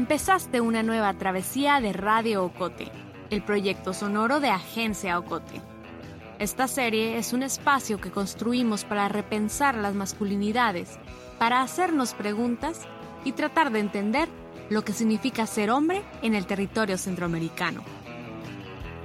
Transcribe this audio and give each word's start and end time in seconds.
empezaste 0.00 0.62
una 0.62 0.82
nueva 0.82 1.12
travesía 1.12 1.78
de 1.78 1.92
Radio 1.92 2.42
Ocote, 2.42 2.90
el 3.28 3.42
proyecto 3.42 3.92
sonoro 3.92 4.40
de 4.40 4.48
Agencia 4.48 5.18
Ocote. 5.18 5.60
Esta 6.38 6.68
serie 6.68 7.18
es 7.18 7.34
un 7.34 7.42
espacio 7.42 8.00
que 8.00 8.10
construimos 8.10 8.86
para 8.86 9.10
repensar 9.10 9.74
las 9.74 9.94
masculinidades, 9.94 10.98
para 11.38 11.60
hacernos 11.60 12.14
preguntas 12.14 12.80
y 13.24 13.32
tratar 13.32 13.72
de 13.72 13.80
entender 13.80 14.30
lo 14.70 14.86
que 14.86 14.94
significa 14.94 15.46
ser 15.46 15.70
hombre 15.70 16.02
en 16.22 16.34
el 16.34 16.46
territorio 16.46 16.96
centroamericano. 16.96 17.82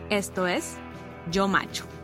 Esto 0.10 0.48
es 0.48 0.78
Yo 1.30 1.50
Macho. 1.50 1.95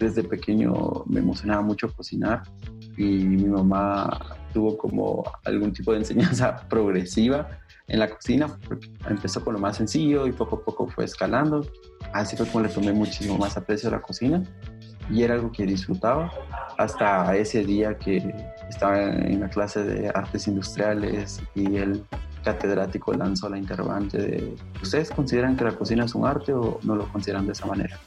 Desde 0.00 0.24
pequeño 0.24 1.04
me 1.06 1.20
emocionaba 1.20 1.60
mucho 1.60 1.92
cocinar 1.94 2.42
y 2.96 3.04
mi 3.04 3.44
mamá 3.44 4.38
tuvo 4.54 4.78
como 4.78 5.22
algún 5.44 5.74
tipo 5.74 5.92
de 5.92 5.98
enseñanza 5.98 6.56
progresiva 6.70 7.60
en 7.86 7.98
la 8.00 8.08
cocina. 8.08 8.46
Empezó 9.08 9.44
con 9.44 9.52
lo 9.54 9.60
más 9.60 9.76
sencillo 9.76 10.26
y 10.26 10.32
poco 10.32 10.56
a 10.56 10.64
poco 10.64 10.88
fue 10.88 11.04
escalando. 11.04 11.66
Así 12.14 12.34
fue 12.34 12.46
como 12.46 12.64
le 12.64 12.70
tomé 12.70 12.94
muchísimo 12.94 13.36
más 13.36 13.58
aprecio 13.58 13.90
a 13.90 13.92
la 13.92 14.00
cocina 14.00 14.42
y 15.10 15.22
era 15.22 15.34
algo 15.34 15.52
que 15.52 15.66
disfrutaba 15.66 16.32
hasta 16.78 17.36
ese 17.36 17.62
día 17.62 17.98
que 17.98 18.34
estaba 18.70 19.02
en 19.02 19.40
la 19.40 19.50
clase 19.50 19.84
de 19.84 20.08
artes 20.08 20.48
industriales 20.48 21.42
y 21.54 21.76
el 21.76 22.06
catedrático 22.44 23.12
lanzó 23.12 23.48
la 23.48 23.58
interrogante 23.58 24.18
de 24.18 24.56
¿ustedes 24.82 25.10
consideran 25.10 25.56
que 25.56 25.64
la 25.64 25.72
cocina 25.72 26.04
es 26.04 26.14
un 26.14 26.26
arte 26.26 26.52
o 26.52 26.78
no 26.82 26.96
lo 26.96 27.06
consideran 27.08 27.46
de 27.46 27.52
esa 27.52 27.66
manera? 27.66 27.98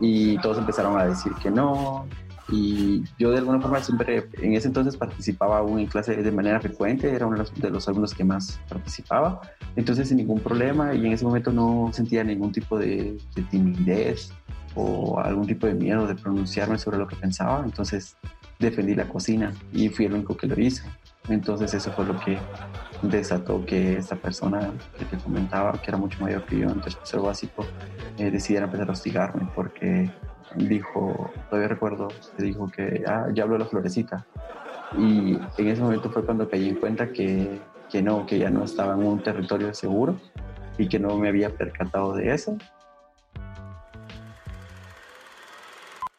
Y 0.00 0.38
todos 0.38 0.58
empezaron 0.58 0.98
a 0.98 1.06
decir 1.06 1.32
que 1.42 1.50
no, 1.50 2.06
y 2.48 3.02
yo 3.18 3.32
de 3.32 3.38
alguna 3.38 3.60
forma 3.60 3.80
siempre, 3.80 4.28
en 4.40 4.54
ese 4.54 4.68
entonces 4.68 4.96
participaba 4.96 5.58
aún 5.58 5.80
en 5.80 5.86
clase 5.86 6.14
de 6.14 6.32
manera 6.32 6.60
frecuente, 6.60 7.12
era 7.12 7.26
uno 7.26 7.44
de 7.44 7.70
los, 7.70 7.88
alumnos 7.88 8.14
que 8.14 8.22
más 8.22 8.60
participaba, 8.68 9.40
entonces 9.74 10.08
sin 10.08 10.18
ningún 10.18 10.38
problema 10.38 10.94
y 10.94 11.04
en 11.04 11.12
ese 11.12 11.24
momento 11.24 11.50
no 11.50 11.90
sentía 11.92 12.22
ningún 12.22 12.52
tipo 12.52 12.78
de, 12.78 13.18
timidez 13.50 14.32
o 14.76 15.18
algún 15.18 15.46
tipo 15.46 15.66
de 15.66 15.74
miedo 15.74 16.06
de 16.06 16.14
pronunciarme 16.14 16.78
sobre 16.78 16.98
lo 16.98 17.08
que 17.08 17.16
pensaba, 17.16 17.62
entonces 17.64 18.16
defendí 18.60 18.94
la 18.94 19.08
cocina 19.08 19.52
y 19.72 19.88
fui 19.88 20.04
el 20.04 20.14
único 20.14 20.36
que 20.36 20.46
lo 20.46 20.60
hizo. 20.60 20.84
Entonces 21.28 21.74
eso 21.74 21.90
fue 21.92 22.04
lo 22.04 22.16
que 22.18 22.38
desató 23.02 23.64
que 23.64 23.96
esta 23.96 24.16
persona 24.16 24.72
que 24.98 25.04
te 25.04 25.16
comentaba, 25.18 25.72
que 25.72 25.90
era 25.90 25.98
mucho 25.98 26.22
mayor 26.22 26.44
que 26.44 26.58
yo 26.58 26.68
en 26.68 26.80
tercero 26.80 27.22
básico, 27.22 27.64
eh, 28.18 28.30
decidiera 28.30 28.66
empezar 28.66 28.88
a 28.88 28.92
hostigarme 28.92 29.48
porque 29.54 30.10
dijo, 30.54 31.30
todavía 31.50 31.68
recuerdo, 31.68 32.08
dijo 32.38 32.68
que 32.68 33.04
ah, 33.06 33.26
ya 33.34 33.42
habló 33.42 33.58
la 33.58 33.66
florecita. 33.66 34.26
Y 34.96 35.36
en 35.58 35.68
ese 35.68 35.82
momento 35.82 36.10
fue 36.10 36.24
cuando 36.24 36.48
caí 36.48 36.68
en 36.68 36.76
cuenta 36.76 37.12
que, 37.12 37.60
que 37.90 38.02
no, 38.02 38.24
que 38.24 38.38
ya 38.38 38.50
no 38.50 38.64
estaba 38.64 38.94
en 38.94 39.04
un 39.04 39.22
territorio 39.22 39.74
seguro 39.74 40.16
y 40.78 40.88
que 40.88 40.98
no 40.98 41.16
me 41.18 41.28
había 41.28 41.50
percatado 41.50 42.14
de 42.14 42.32
eso 42.32 42.56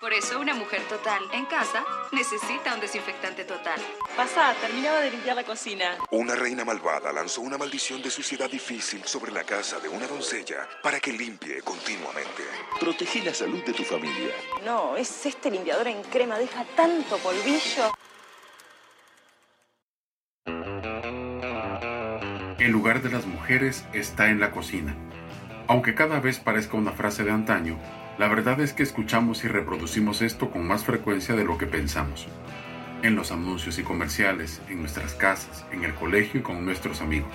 Por 0.07 0.13
eso 0.13 0.39
una 0.39 0.53
mujer 0.53 0.81
total 0.83 1.21
en 1.33 1.45
casa 1.47 1.83
necesita 2.13 2.73
un 2.73 2.79
desinfectante 2.79 3.43
total. 3.43 3.77
Pasa, 4.15 4.55
terminaba 4.61 5.01
de 5.01 5.11
limpiar 5.11 5.35
la 5.35 5.43
cocina. 5.43 5.97
Una 6.11 6.33
reina 6.33 6.63
malvada 6.63 7.11
lanzó 7.11 7.41
una 7.41 7.57
maldición 7.57 8.01
de 8.01 8.09
suciedad 8.09 8.49
difícil 8.49 9.03
sobre 9.03 9.33
la 9.33 9.43
casa 9.43 9.81
de 9.81 9.89
una 9.89 10.07
doncella 10.07 10.65
para 10.81 11.01
que 11.01 11.11
limpie 11.11 11.61
continuamente. 11.61 12.43
Protegí 12.79 13.19
la 13.19 13.33
salud 13.33 13.61
de 13.65 13.73
tu 13.73 13.83
familia. 13.83 14.33
No, 14.63 14.95
es 14.95 15.25
este 15.25 15.51
limpiador 15.51 15.89
en 15.89 16.01
crema, 16.03 16.39
deja 16.39 16.63
tanto 16.77 17.17
polvillo. 17.17 17.91
El 22.57 22.71
lugar 22.71 23.01
de 23.01 23.09
las 23.09 23.25
mujeres 23.25 23.83
está 23.91 24.29
en 24.29 24.39
la 24.39 24.51
cocina. 24.51 24.95
Aunque 25.67 25.95
cada 25.95 26.21
vez 26.21 26.39
parezca 26.39 26.77
una 26.77 26.93
frase 26.93 27.25
de 27.25 27.31
antaño, 27.31 27.77
la 28.17 28.27
verdad 28.27 28.59
es 28.61 28.73
que 28.73 28.81
escuchamos 28.81 29.43
y 29.43 29.47
reproducimos 29.47 30.23
esto 30.23 30.49
con 30.49 30.67
más 30.67 30.83
frecuencia 30.83 31.35
de 31.35 31.43
lo 31.43 31.57
que 31.57 31.67
pensamos. 31.67 32.27
En 33.03 33.15
los 33.15 33.31
anuncios 33.31 33.77
y 33.77 33.83
comerciales, 33.83 34.59
en 34.69 34.79
nuestras 34.79 35.13
casas, 35.13 35.65
en 35.71 35.83
el 35.83 35.93
colegio 35.93 36.39
y 36.39 36.43
con 36.43 36.65
nuestros 36.65 37.01
amigos. 37.01 37.31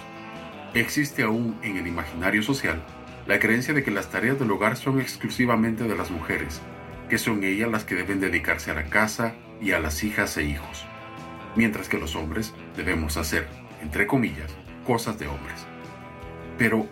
Existe 0.74 1.22
aún 1.22 1.56
en 1.62 1.76
el 1.76 1.86
imaginario 1.86 2.42
social 2.42 2.82
la 3.28 3.38
creencia 3.38 3.72
de 3.74 3.84
que 3.84 3.92
las 3.92 4.10
tareas 4.10 4.40
del 4.40 4.50
hogar 4.50 4.76
son 4.76 5.00
exclusivamente 5.00 5.84
de 5.84 5.96
las 5.96 6.10
mujeres, 6.10 6.60
que 7.08 7.18
son 7.18 7.44
ellas 7.44 7.70
las 7.70 7.84
que 7.84 7.94
deben 7.94 8.18
dedicarse 8.18 8.72
a 8.72 8.74
la 8.74 8.86
casa 8.86 9.34
y 9.60 9.70
a 9.70 9.78
las 9.78 10.02
hijas 10.02 10.36
e 10.36 10.42
hijos, 10.42 10.84
mientras 11.54 11.88
que 11.88 11.98
los 11.98 12.16
hombres 12.16 12.52
debemos 12.76 13.16
hacer, 13.16 13.46
entre 13.80 14.08
comillas, 14.08 14.50
cosas 14.84 15.16
de 15.20 15.28
hombres. 15.28 15.64
Pero, 16.58 16.88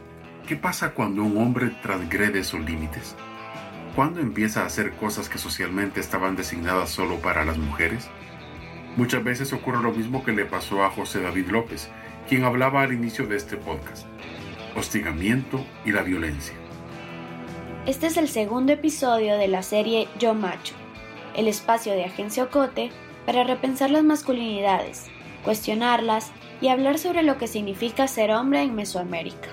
¿qué 0.47 0.55
pasa 0.55 0.91
cuando 0.91 1.25
un 1.25 1.37
hombre 1.39 1.73
transgrede 1.83 2.39
esos 2.39 2.61
límites? 2.61 3.17
¿Cuándo 3.95 4.21
empieza 4.21 4.63
a 4.63 4.67
hacer 4.67 4.93
cosas 4.93 5.29
que 5.29 5.39
socialmente 5.39 5.99
estaban 5.99 6.37
designadas 6.37 6.91
solo 6.91 7.17
para 7.17 7.45
las 7.45 7.59
mujeres? 7.59 8.09
Muchas 8.97 9.25
veces 9.25 9.53
ocurre 9.53 9.83
lo 9.83 9.93
mismo 9.93 10.23
que 10.23 10.31
le 10.31 10.45
pasó 10.45 10.85
a 10.85 10.91
José 10.91 11.21
David 11.21 11.49
López, 11.49 11.91
quien 12.29 12.45
hablaba 12.45 12.83
al 12.83 12.93
inicio 12.93 13.27
de 13.27 13.37
este 13.37 13.57
podcast. 13.57 14.07
Hostigamiento 14.77 15.65
y 15.85 15.91
la 15.91 16.03
violencia. 16.03 16.55
Este 17.87 18.07
es 18.07 18.17
el 18.17 18.29
segundo 18.29 18.73
episodio 18.73 19.37
de 19.37 19.49
la 19.49 19.65
serie 19.65 20.07
Yo 20.21 20.35
Macho, 20.35 20.75
el 21.35 21.49
espacio 21.49 21.93
de 21.93 22.05
Agencia 22.05 22.45
Ocote 22.45 22.91
para 23.27 23.43
repensar 23.43 23.91
las 23.91 24.05
masculinidades, 24.05 25.07
cuestionarlas 25.43 26.31
y 26.61 26.69
hablar 26.69 26.99
sobre 26.99 27.25
lo 27.25 27.39
que 27.39 27.49
significa 27.49 28.07
ser 28.07 28.31
hombre 28.31 28.63
en 28.63 28.77
Mesoamérica. 28.77 29.49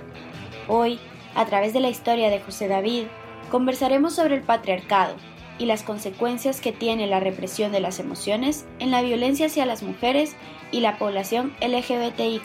Hoy, 0.67 0.99
a 1.33 1.45
través 1.45 1.73
de 1.73 1.79
la 1.79 1.89
historia 1.89 2.29
de 2.29 2.39
José 2.39 2.67
David, 2.67 3.07
conversaremos 3.49 4.15
sobre 4.15 4.35
el 4.35 4.41
patriarcado 4.41 5.15
y 5.59 5.65
las 5.65 5.83
consecuencias 5.83 6.61
que 6.61 6.71
tiene 6.71 7.07
la 7.07 7.19
represión 7.19 7.71
de 7.71 7.79
las 7.79 7.99
emociones 7.99 8.65
en 8.79 8.91
la 8.91 9.01
violencia 9.01 9.47
hacia 9.47 9.65
las 9.65 9.83
mujeres 9.83 10.35
y 10.71 10.81
la 10.81 10.97
población 10.97 11.53
LGBTIQ. 11.61 12.43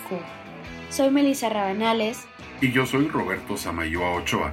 Soy 0.90 1.10
Melissa 1.10 1.48
Rabanales. 1.48 2.26
Y 2.60 2.72
yo 2.72 2.86
soy 2.86 3.08
Roberto 3.08 3.56
Samayoa 3.56 4.14
Ochoa. 4.14 4.52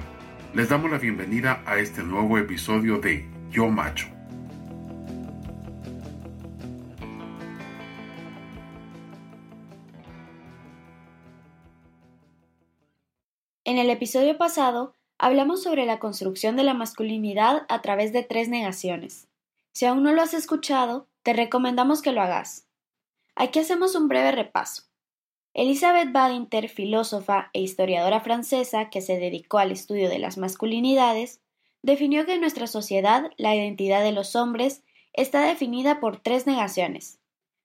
Les 0.54 0.68
damos 0.68 0.90
la 0.90 0.98
bienvenida 0.98 1.62
a 1.64 1.78
este 1.78 2.02
nuevo 2.02 2.36
episodio 2.36 2.98
de 2.98 3.28
Yo 3.50 3.68
Macho. 3.68 4.08
En 13.64 13.78
el 13.78 13.88
episodio 13.90 14.36
pasado 14.36 14.96
hablamos 15.20 15.62
sobre 15.62 15.84
la 15.84 15.98
construcción 15.98 16.56
de 16.56 16.62
la 16.62 16.72
masculinidad 16.72 17.66
a 17.68 17.82
través 17.82 18.10
de 18.14 18.22
tres 18.22 18.48
negaciones. 18.48 19.28
Si 19.72 19.84
aún 19.84 20.02
no 20.02 20.12
lo 20.14 20.22
has 20.22 20.32
escuchado, 20.32 21.08
te 21.22 21.34
recomendamos 21.34 22.00
que 22.00 22.12
lo 22.12 22.22
hagas. 22.22 22.66
Aquí 23.36 23.58
hacemos 23.58 23.94
un 23.94 24.08
breve 24.08 24.32
repaso. 24.32 24.84
Elizabeth 25.52 26.10
Badinter, 26.10 26.70
filósofa 26.70 27.50
e 27.52 27.60
historiadora 27.60 28.20
francesa 28.20 28.88
que 28.88 29.02
se 29.02 29.18
dedicó 29.18 29.58
al 29.58 29.72
estudio 29.72 30.08
de 30.08 30.18
las 30.18 30.38
masculinidades, 30.38 31.42
definió 31.82 32.24
que 32.24 32.34
en 32.34 32.40
nuestra 32.40 32.66
sociedad 32.66 33.30
la 33.36 33.54
identidad 33.54 34.02
de 34.02 34.12
los 34.12 34.34
hombres 34.36 34.84
está 35.12 35.42
definida 35.42 36.00
por 36.00 36.16
tres 36.16 36.46
negaciones. 36.46 37.18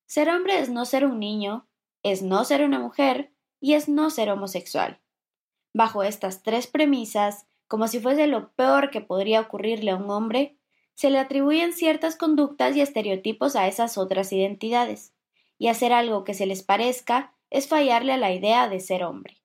Ser 0.07 0.27
hombre 0.27 0.59
es 0.59 0.69
no 0.69 0.83
ser 0.83 1.05
un 1.05 1.19
niño, 1.19 1.67
es 2.03 2.21
no 2.21 2.43
ser 2.43 2.63
una 2.63 2.79
mujer 2.79 3.31
y 3.61 3.75
es 3.75 3.87
no 3.87 4.09
ser 4.09 4.29
homosexual. 4.29 4.99
Bajo 5.75 6.03
estas 6.03 6.41
tres 6.41 6.67
premisas, 6.67 7.47
como 7.67 7.89
si 7.89 7.99
fuese 7.99 8.27
lo 8.27 8.53
peor 8.53 8.91
que 8.91 9.01
podría 9.01 9.41
ocurrirle 9.41 9.91
a 9.91 9.97
un 9.97 10.09
hombre, 10.09 10.55
se 10.93 11.09
le 11.09 11.19
atribuyen 11.19 11.73
ciertas 11.73 12.15
conductas 12.15 12.77
y 12.77 12.79
estereotipos 12.79 13.57
a 13.57 13.67
esas 13.67 13.97
otras 13.97 14.31
identidades, 14.31 15.13
y 15.57 15.67
hacer 15.67 15.91
algo 15.91 16.23
que 16.23 16.33
se 16.33 16.45
les 16.45 16.63
parezca 16.63 17.33
es 17.49 17.67
fallarle 17.67 18.13
a 18.13 18.17
la 18.17 18.31
idea 18.31 18.69
de 18.69 18.79
ser 18.79 19.03
hombre. 19.03 19.35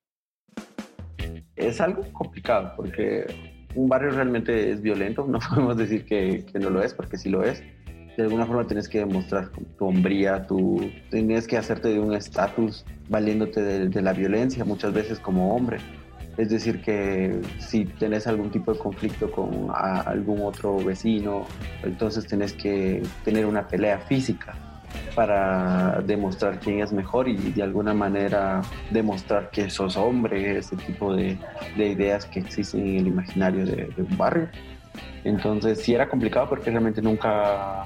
Es 1.56 1.80
algo 1.80 2.04
complicado 2.12 2.74
porque 2.76 3.26
un 3.74 3.88
barrio 3.88 4.12
realmente 4.12 4.70
es 4.70 4.80
violento, 4.82 5.26
no 5.26 5.40
podemos 5.48 5.78
decir 5.78 6.04
que, 6.04 6.46
no 6.60 6.70
lo 6.70 6.80
es, 6.80 6.94
porque 6.94 7.16
sí 7.16 7.28
lo 7.28 7.42
es. 7.42 7.60
De 8.16 8.22
alguna 8.22 8.46
forma 8.46 8.68
tienes 8.68 8.88
que 8.88 9.00
demostrar 9.00 9.50
tu 9.50 9.84
hombría, 9.84 10.46
tu, 10.46 10.92
tienes 11.10 11.48
que 11.48 11.56
hacerte 11.56 11.88
de 11.88 11.98
un 11.98 12.14
estatus 12.14 12.86
valiéndote 13.08 13.88
de 13.88 14.02
la 14.02 14.12
violencia 14.12 14.64
muchas 14.64 14.92
veces 14.92 15.18
como 15.18 15.56
hombre 15.56 15.78
es 16.36 16.48
decir, 16.48 16.80
que 16.80 17.40
si 17.58 17.84
tenés 17.84 18.26
algún 18.26 18.50
tipo 18.50 18.72
de 18.72 18.78
conflicto 18.78 19.30
con 19.30 19.68
algún 19.74 20.42
otro 20.42 20.76
vecino, 20.78 21.46
entonces 21.82 22.26
tenés 22.26 22.52
que 22.52 23.02
tener 23.24 23.46
una 23.46 23.66
pelea 23.66 23.98
física 23.98 24.54
para 25.14 26.00
demostrar 26.06 26.58
quién 26.60 26.80
es 26.80 26.92
mejor 26.92 27.28
y 27.28 27.36
de 27.36 27.62
alguna 27.62 27.94
manera 27.94 28.62
demostrar 28.90 29.50
que 29.50 29.68
sos 29.70 29.96
hombre, 29.96 30.58
ese 30.58 30.76
tipo 30.76 31.14
de, 31.14 31.38
ideas 31.76 32.26
que 32.26 32.40
existen 32.40 32.86
en 32.86 32.96
el 32.98 33.06
imaginario 33.08 33.66
de, 33.66 33.92
un 33.98 34.16
barrio. 34.16 34.48
Entonces 35.24 35.82
sí 35.82 35.94
era 35.94 36.08
complicado 36.08 36.48
porque 36.48 36.70
realmente 36.70 37.02
nunca, 37.02 37.84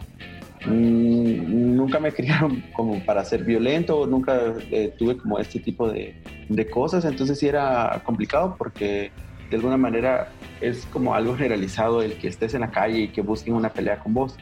mm, 0.67 1.75
nunca 1.76 1.99
me 1.99 2.12
criaron 2.12 2.62
como 2.73 3.05
para 3.05 3.25
ser 3.25 3.44
violento, 3.44 4.06
nunca 4.06 4.55
eh, 4.70 4.94
tuve 4.97 5.17
como 5.17 5.38
este 5.38 5.58
tipo 5.58 5.90
de, 5.90 6.14
de 6.49 6.69
cosas, 6.69 7.05
entonces 7.05 7.38
sí 7.38 7.49
era 7.49 8.02
complicado 8.05 8.56
porque 8.58 9.12
de 9.50 9.56
alguna 9.56 9.76
manera 9.76 10.29
es 10.61 10.87
como 10.87 11.14
algo 11.14 11.37
generalizado 11.37 12.02
el 12.02 12.14
que 12.14 12.29
estés 12.29 12.55
en 12.55 12.62
la 12.62 12.70
calle 12.70 13.00
y 13.00 13.08
que 13.08 13.23
busquen 13.23 13.55
una 13.55 13.70
pelea 13.70 13.99
con 13.99 14.14
vos. 14.14 14.37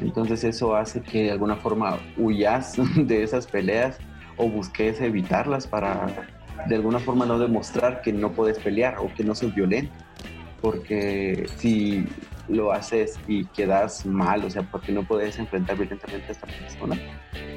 Entonces 0.00 0.44
eso 0.44 0.76
hace 0.76 1.00
que 1.00 1.24
de 1.24 1.30
alguna 1.30 1.56
forma 1.56 1.98
huyas 2.16 2.74
de 2.96 3.22
esas 3.22 3.46
peleas 3.46 3.98
o 4.36 4.48
busques 4.48 5.00
evitarlas 5.00 5.66
para 5.66 6.06
de 6.66 6.74
alguna 6.74 6.98
forma 6.98 7.26
no 7.26 7.38
demostrar 7.38 8.02
que 8.02 8.12
no 8.12 8.32
puedes 8.32 8.58
pelear 8.58 8.98
o 8.98 9.12
que 9.14 9.24
no 9.24 9.34
sos 9.34 9.54
violento. 9.54 9.92
Porque 10.60 11.46
si 11.56 12.06
lo 12.48 12.72
haces 12.72 13.18
y 13.28 13.44
quedas 13.46 14.06
mal, 14.06 14.44
o 14.44 14.50
sea, 14.50 14.62
porque 14.62 14.90
no 14.90 15.02
puedes 15.02 15.38
enfrentar 15.38 15.76
violentamente 15.76 16.28
a 16.28 16.32
esta 16.32 16.46
persona, 16.46 16.96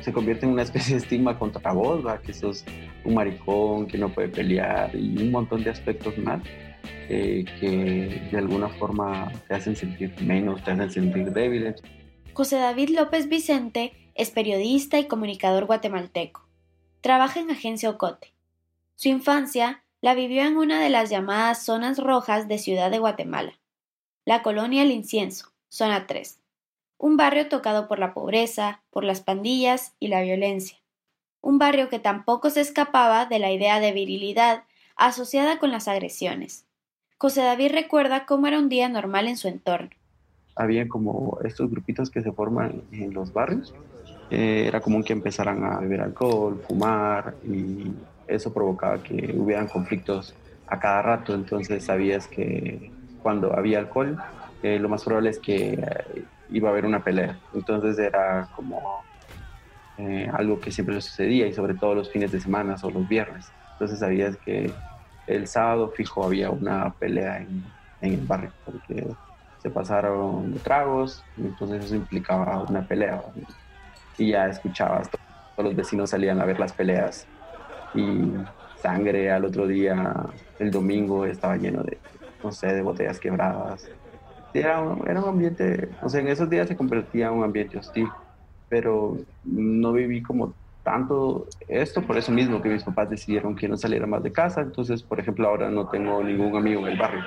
se 0.01 0.13
convierte 0.13 0.45
en 0.45 0.53
una 0.53 0.63
especie 0.63 0.95
de 0.95 1.01
estigma 1.01 1.37
contra 1.37 1.71
vos, 1.71 2.05
¿va? 2.05 2.21
que 2.21 2.33
sos 2.33 2.65
un 3.03 3.15
maricón, 3.15 3.87
que 3.87 3.97
no 3.97 4.09
puede 4.09 4.29
pelear 4.29 4.95
y 4.95 5.21
un 5.21 5.31
montón 5.31 5.63
de 5.63 5.69
aspectos 5.69 6.17
más 6.17 6.41
eh, 7.09 7.45
que 7.59 8.29
de 8.31 8.37
alguna 8.37 8.69
forma 8.69 9.31
te 9.47 9.55
hacen 9.55 9.75
sentir 9.75 10.13
menos, 10.21 10.63
te 10.63 10.71
hacen 10.71 10.91
sentir 10.91 11.31
débil. 11.31 11.75
José 12.33 12.57
David 12.57 12.89
López 12.89 13.27
Vicente 13.27 13.93
es 14.15 14.31
periodista 14.31 14.99
y 14.99 15.07
comunicador 15.07 15.65
guatemalteco. 15.65 16.47
Trabaja 17.01 17.39
en 17.39 17.51
Agencia 17.51 17.89
Ocote. 17.89 18.33
Su 18.95 19.09
infancia 19.09 19.83
la 20.01 20.13
vivió 20.13 20.43
en 20.43 20.57
una 20.57 20.81
de 20.81 20.89
las 20.89 21.09
llamadas 21.09 21.63
zonas 21.63 21.97
rojas 21.97 22.47
de 22.47 22.57
Ciudad 22.57 22.91
de 22.91 22.99
Guatemala, 22.99 23.59
la 24.25 24.41
colonia 24.43 24.83
El 24.83 24.91
Incienso, 24.91 25.51
zona 25.69 26.07
3, 26.07 26.38
un 26.99 27.15
barrio 27.15 27.47
tocado 27.47 27.87
por 27.87 27.97
la 27.97 28.13
pobreza, 28.13 28.81
por 28.91 29.05
las 29.05 29.21
pandillas 29.21 29.95
y 29.99 30.09
la 30.09 30.21
violencia, 30.21 30.77
un 31.41 31.57
barrio 31.57 31.89
que 31.89 31.97
tampoco 31.97 32.49
se 32.49 32.59
escapaba 32.59 33.25
de 33.25 33.39
la 33.39 33.51
idea 33.51 33.79
de 33.79 33.93
virilidad 33.93 34.65
asociada 34.97 35.59
con 35.59 35.71
las 35.71 35.87
agresiones. 35.87 36.65
José 37.17 37.41
David 37.41 37.71
recuerda 37.71 38.25
cómo 38.25 38.47
era 38.47 38.59
un 38.59 38.67
día 38.67 38.89
normal 38.89 39.29
en 39.29 39.37
su 39.37 39.47
entorno. 39.47 39.89
Había 40.55 40.89
como 40.89 41.39
estos 41.45 41.71
grupitos 41.71 42.09
que 42.09 42.21
se 42.21 42.33
forman 42.33 42.83
en 42.91 43.13
los 43.13 43.31
barrios. 43.31 43.73
Eh, 44.29 44.65
era 44.67 44.81
común 44.81 45.03
que 45.03 45.13
empezaran 45.13 45.63
a 45.63 45.79
beber 45.79 46.01
alcohol, 46.01 46.61
fumar 46.67 47.35
y 47.47 47.93
eso 48.27 48.53
provocaba 48.53 49.01
que 49.01 49.33
hubieran 49.37 49.67
conflictos 49.67 50.35
a 50.67 50.77
cada 50.79 51.01
rato. 51.01 51.33
Entonces 51.33 51.85
sabías 51.85 52.27
que 52.27 52.91
cuando 53.23 53.55
había 53.55 53.79
alcohol, 53.79 54.17
eh, 54.63 54.79
lo 54.79 54.89
más 54.89 55.05
probable 55.05 55.29
es 55.29 55.39
que 55.39 55.81
iba 56.51 56.69
a 56.69 56.71
haber 56.71 56.85
una 56.85 57.03
pelea. 57.03 57.37
Entonces 57.53 57.97
era 57.99 58.47
como 58.55 59.03
algo 60.33 60.59
que 60.59 60.71
siempre 60.71 60.99
sucedía 61.01 61.47
y 61.47 61.53
sobre 61.53 61.73
todo 61.73 61.95
los 61.95 62.09
fines 62.09 62.31
de 62.31 62.39
semana 62.39 62.75
o 62.81 62.89
los 62.89 63.07
viernes. 63.07 63.51
Entonces 63.73 63.99
sabías 63.99 64.37
que 64.37 64.71
el 65.27 65.47
sábado 65.47 65.89
fijo 65.89 66.23
había 66.23 66.49
una 66.49 66.93
pelea 66.93 67.37
en, 67.37 67.63
el 68.01 68.25
barrio, 68.25 68.53
porque 68.63 69.05
se 69.61 69.69
pasaron 69.69 70.53
tragos, 70.63 71.21
entonces 71.37 71.85
eso 71.85 71.95
implicaba 71.95 72.63
una 72.63 72.87
pelea. 72.87 73.21
Y 74.17 74.31
ya 74.31 74.47
escuchabas, 74.47 75.09
todos 75.09 75.69
los 75.69 75.75
vecinos 75.75 76.09
salían 76.09 76.39
a 76.39 76.45
ver 76.45 76.59
las 76.59 76.71
peleas 76.71 77.27
y 77.93 78.31
sangre 78.81 79.29
al 79.31 79.43
otro 79.43 79.67
día, 79.67 80.13
el 80.59 80.71
domingo 80.71 81.25
estaba 81.25 81.57
lleno 81.57 81.83
de, 81.83 81.99
no 82.41 82.51
sé, 82.51 82.67
de 82.67 82.81
botellas 82.81 83.19
quebradas. 83.19 83.89
Era 84.53 84.81
un, 84.81 85.07
era 85.07 85.21
un 85.21 85.29
ambiente, 85.29 85.89
o 86.01 86.09
sea, 86.09 86.21
en 86.21 86.27
esos 86.27 86.49
días 86.49 86.67
se 86.67 86.75
convertía 86.75 87.27
en 87.27 87.33
un 87.33 87.43
ambiente 87.43 87.77
hostil, 87.77 88.07
pero 88.67 89.17
no 89.43 89.93
viví 89.93 90.21
como 90.21 90.53
tanto 90.83 91.47
esto 91.67 92.01
por 92.01 92.17
eso 92.17 92.31
mismo 92.31 92.61
que 92.61 92.69
mis 92.69 92.83
papás 92.83 93.09
decidieron 93.09 93.55
que 93.55 93.67
no 93.67 93.77
saliera 93.77 94.07
más 94.07 94.23
de 94.23 94.31
casa. 94.31 94.61
Entonces, 94.61 95.03
por 95.03 95.19
ejemplo, 95.19 95.47
ahora 95.47 95.69
no 95.69 95.87
tengo 95.89 96.23
ningún 96.23 96.55
amigo 96.55 96.81
en 96.81 96.93
el 96.93 96.97
barrio. 96.97 97.23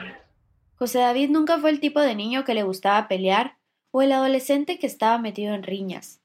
José 0.77 0.99
David 0.99 1.31
nunca 1.31 1.59
fue 1.59 1.71
el 1.71 1.81
tipo 1.81 2.01
de 2.01 2.15
niño 2.15 2.45
que 2.45 2.55
le 2.55 2.65
gustaba 2.65 3.07
pelear 3.07 3.57
o 3.93 4.03
el 4.03 4.11
adolescente 4.11 4.79
que 4.79 4.87
estaba 4.87 5.19
metido 5.19 5.55
en 5.55 5.63
riñas. 5.63 6.21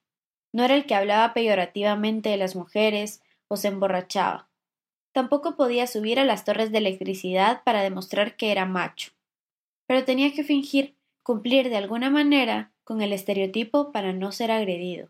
No 0.52 0.64
era 0.64 0.76
el 0.76 0.86
que 0.86 0.96
hablaba 0.96 1.34
peyorativamente 1.34 2.30
de 2.30 2.38
las 2.38 2.56
mujeres 2.56 3.22
o 3.48 3.58
se 3.58 3.68
emborrachaba. 3.68 4.50
Tampoco 5.12 5.56
podía 5.56 5.86
subir 5.86 6.20
a 6.20 6.24
las 6.24 6.46
torres 6.46 6.72
de 6.72 6.80
electricidad 6.80 7.62
para 7.64 7.82
demostrar 7.82 8.36
que 8.36 8.52
era 8.52 8.66
macho. 8.66 9.12
Pero 9.88 10.06
tenía 10.06 10.34
que 10.34 10.44
fingir 10.44 10.96
cumplir 11.24 11.70
de 11.70 11.78
alguna 11.78 12.10
manera 12.10 12.74
con 12.84 13.02
el 13.02 13.14
estereotipo 13.14 13.92
para 13.92 14.14
no 14.14 14.32
ser 14.32 14.52
agredido 14.52 15.10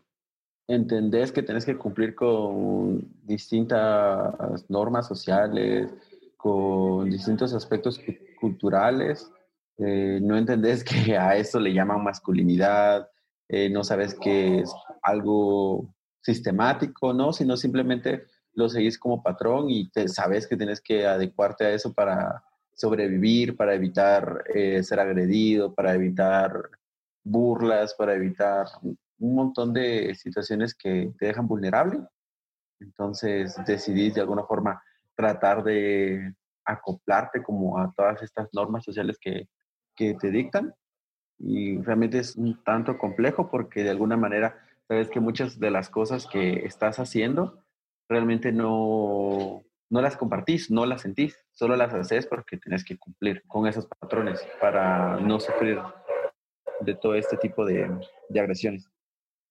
entendés 0.68 1.32
que 1.32 1.42
tenés 1.42 1.64
que 1.64 1.76
cumplir 1.76 2.14
con 2.14 3.00
distintas 3.24 4.68
normas 4.68 5.08
sociales, 5.08 5.92
con 6.36 7.10
distintos 7.10 7.54
aspectos 7.54 8.00
culturales. 8.38 9.30
Eh, 9.78 10.20
no 10.22 10.36
entendés 10.36 10.84
que 10.84 11.16
a 11.16 11.36
eso 11.36 11.58
le 11.58 11.72
llaman 11.72 12.04
masculinidad, 12.04 13.08
eh, 13.48 13.70
no 13.70 13.82
sabes 13.82 14.14
que 14.14 14.60
es 14.60 14.72
algo 15.02 15.94
sistemático, 16.20 17.14
¿no? 17.14 17.32
Sino 17.32 17.56
simplemente 17.56 18.24
lo 18.52 18.68
seguís 18.68 18.98
como 18.98 19.22
patrón 19.22 19.70
y 19.70 19.88
te, 19.88 20.08
sabes 20.08 20.46
que 20.46 20.56
tienes 20.56 20.80
que 20.82 21.06
adecuarte 21.06 21.64
a 21.64 21.70
eso 21.70 21.94
para 21.94 22.44
sobrevivir, 22.78 23.56
para 23.56 23.74
evitar 23.74 24.44
eh, 24.54 24.82
ser 24.84 25.00
agredido, 25.00 25.74
para 25.74 25.94
evitar 25.94 26.70
burlas, 27.24 27.94
para 27.94 28.14
evitar 28.14 28.66
un 28.82 29.34
montón 29.34 29.72
de 29.72 30.14
situaciones 30.14 30.74
que 30.74 31.12
te 31.18 31.26
dejan 31.26 31.48
vulnerable. 31.48 32.00
Entonces 32.80 33.56
decidís 33.66 34.14
de 34.14 34.20
alguna 34.20 34.44
forma 34.44 34.80
tratar 35.16 35.64
de 35.64 36.32
acoplarte 36.64 37.42
como 37.42 37.78
a 37.78 37.92
todas 37.96 38.22
estas 38.22 38.48
normas 38.52 38.84
sociales 38.84 39.18
que, 39.20 39.48
que 39.96 40.14
te 40.14 40.30
dictan. 40.30 40.72
Y 41.40 41.78
realmente 41.78 42.20
es 42.20 42.36
un 42.36 42.62
tanto 42.62 42.96
complejo 42.96 43.50
porque 43.50 43.82
de 43.82 43.90
alguna 43.90 44.16
manera 44.16 44.56
sabes 44.86 45.10
que 45.10 45.18
muchas 45.18 45.58
de 45.58 45.72
las 45.72 45.90
cosas 45.90 46.26
que 46.26 46.64
estás 46.64 47.00
haciendo 47.00 47.64
realmente 48.08 48.52
no, 48.52 49.64
no 49.90 50.00
las 50.02 50.16
compartís, 50.16 50.70
no 50.70 50.86
las 50.86 51.02
sentís, 51.02 51.36
solo 51.52 51.76
las 51.76 51.92
haces 51.94 52.26
porque 52.26 52.56
tienes 52.56 52.84
que 52.84 52.98
cumplir 52.98 53.42
con 53.46 53.66
esos 53.66 53.86
patrones 53.86 54.46
para 54.60 55.18
no 55.20 55.40
sufrir 55.40 55.80
de 56.80 56.94
todo 56.94 57.14
este 57.14 57.36
tipo 57.36 57.64
de, 57.64 57.90
de 58.28 58.40
agresiones. 58.40 58.88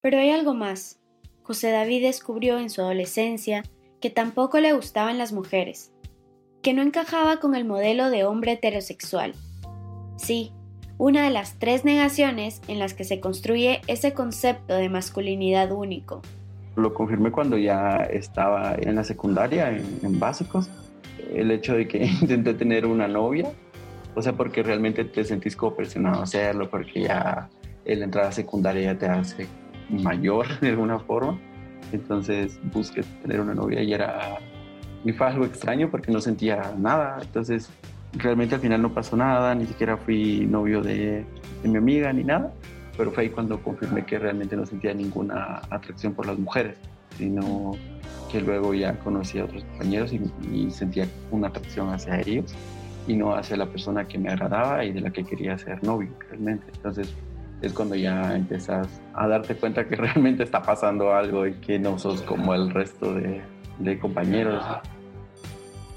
Pero 0.00 0.18
hay 0.18 0.30
algo 0.30 0.54
más. 0.54 1.00
José 1.42 1.70
David 1.70 2.02
descubrió 2.02 2.58
en 2.58 2.70
su 2.70 2.80
adolescencia 2.80 3.62
que 4.00 4.10
tampoco 4.10 4.60
le 4.60 4.72
gustaban 4.72 5.18
las 5.18 5.32
mujeres, 5.32 5.92
que 6.62 6.72
no 6.72 6.82
encajaba 6.82 7.40
con 7.40 7.54
el 7.54 7.64
modelo 7.64 8.10
de 8.10 8.24
hombre 8.24 8.52
heterosexual. 8.52 9.34
Sí, 10.16 10.52
una 10.98 11.24
de 11.24 11.30
las 11.30 11.58
tres 11.58 11.84
negaciones 11.84 12.60
en 12.68 12.78
las 12.78 12.94
que 12.94 13.04
se 13.04 13.20
construye 13.20 13.80
ese 13.86 14.14
concepto 14.14 14.74
de 14.74 14.88
masculinidad 14.88 15.70
único. 15.72 16.22
Lo 16.78 16.94
confirmé 16.94 17.30
cuando 17.32 17.58
ya 17.58 17.96
estaba 17.96 18.76
en 18.78 18.94
la 18.94 19.04
secundaria, 19.04 19.70
en, 19.70 20.20
básicos, 20.20 20.70
el 21.32 21.50
hecho 21.50 21.74
de 21.74 21.88
que 21.88 22.04
intenté 22.20 22.54
tener 22.54 22.86
una 22.86 23.08
novia, 23.08 23.50
o 24.14 24.22
sea, 24.22 24.32
porque 24.32 24.62
realmente 24.62 25.04
te 25.04 25.24
sentís 25.24 25.56
como 25.56 25.74
presionado 25.74 26.20
a 26.20 26.22
hacerlo, 26.22 26.70
porque 26.70 27.02
ya 27.02 27.48
el 27.84 28.02
entrar 28.02 28.26
a 28.26 28.32
secundaria 28.32 28.92
ya 28.92 28.98
te 28.98 29.06
hace 29.06 29.46
mayor 29.90 30.46
de 30.60 30.68
alguna 30.68 30.98
forma. 31.00 31.38
Entonces 31.92 32.60
busqué 32.72 33.02
tener 33.22 33.40
una 33.40 33.54
novia 33.54 33.82
y 33.82 33.92
era 33.92 34.38
y 35.04 35.12
fue 35.12 35.26
algo 35.26 35.44
extraño 35.44 35.90
porque 35.90 36.12
no 36.12 36.20
sentía 36.20 36.74
nada. 36.78 37.18
Entonces 37.22 37.70
realmente 38.12 38.54
al 38.54 38.60
final 38.60 38.82
no 38.82 38.92
pasó 38.92 39.16
nada, 39.16 39.54
ni 39.54 39.66
siquiera 39.66 39.96
fui 39.96 40.46
novio 40.46 40.82
de, 40.82 41.24
de 41.62 41.68
mi 41.68 41.78
amiga 41.78 42.12
ni 42.12 42.24
nada. 42.24 42.52
Pero 42.98 43.12
fue 43.12 43.22
ahí 43.22 43.30
cuando 43.30 43.62
confirmé 43.62 44.04
que 44.04 44.18
realmente 44.18 44.56
no 44.56 44.66
sentía 44.66 44.92
ninguna 44.92 45.62
atracción 45.70 46.14
por 46.14 46.26
las 46.26 46.36
mujeres, 46.36 46.76
sino 47.16 47.76
que 48.30 48.40
luego 48.40 48.74
ya 48.74 48.98
conocí 48.98 49.38
a 49.38 49.44
otros 49.44 49.62
compañeros 49.64 50.12
y, 50.12 50.70
sentía 50.72 51.06
una 51.30 51.46
atracción 51.46 51.90
hacia 51.90 52.20
ellos 52.20 52.54
y 53.06 53.14
no 53.14 53.34
hacia 53.34 53.56
la 53.56 53.66
persona 53.66 54.04
que 54.04 54.18
me 54.18 54.30
agradaba 54.30 54.84
y 54.84 54.92
de 54.92 55.00
la 55.00 55.10
que 55.10 55.24
quería 55.24 55.56
ser 55.56 55.82
novio 55.84 56.10
realmente. 56.28 56.66
Entonces 56.74 57.14
es 57.62 57.72
cuando 57.72 57.94
ya 57.94 58.34
empiezas 58.34 59.00
a 59.14 59.28
darte 59.28 59.54
cuenta 59.54 59.86
que 59.86 59.94
realmente 59.96 60.42
está 60.42 60.60
pasando 60.60 61.14
algo 61.14 61.46
y 61.46 61.54
que 61.54 61.78
no 61.78 62.00
sos 62.00 62.20
como 62.22 62.52
el 62.52 62.70
resto 62.70 63.14
de, 63.14 63.40
de 63.78 63.98
compañeros. 64.00 64.64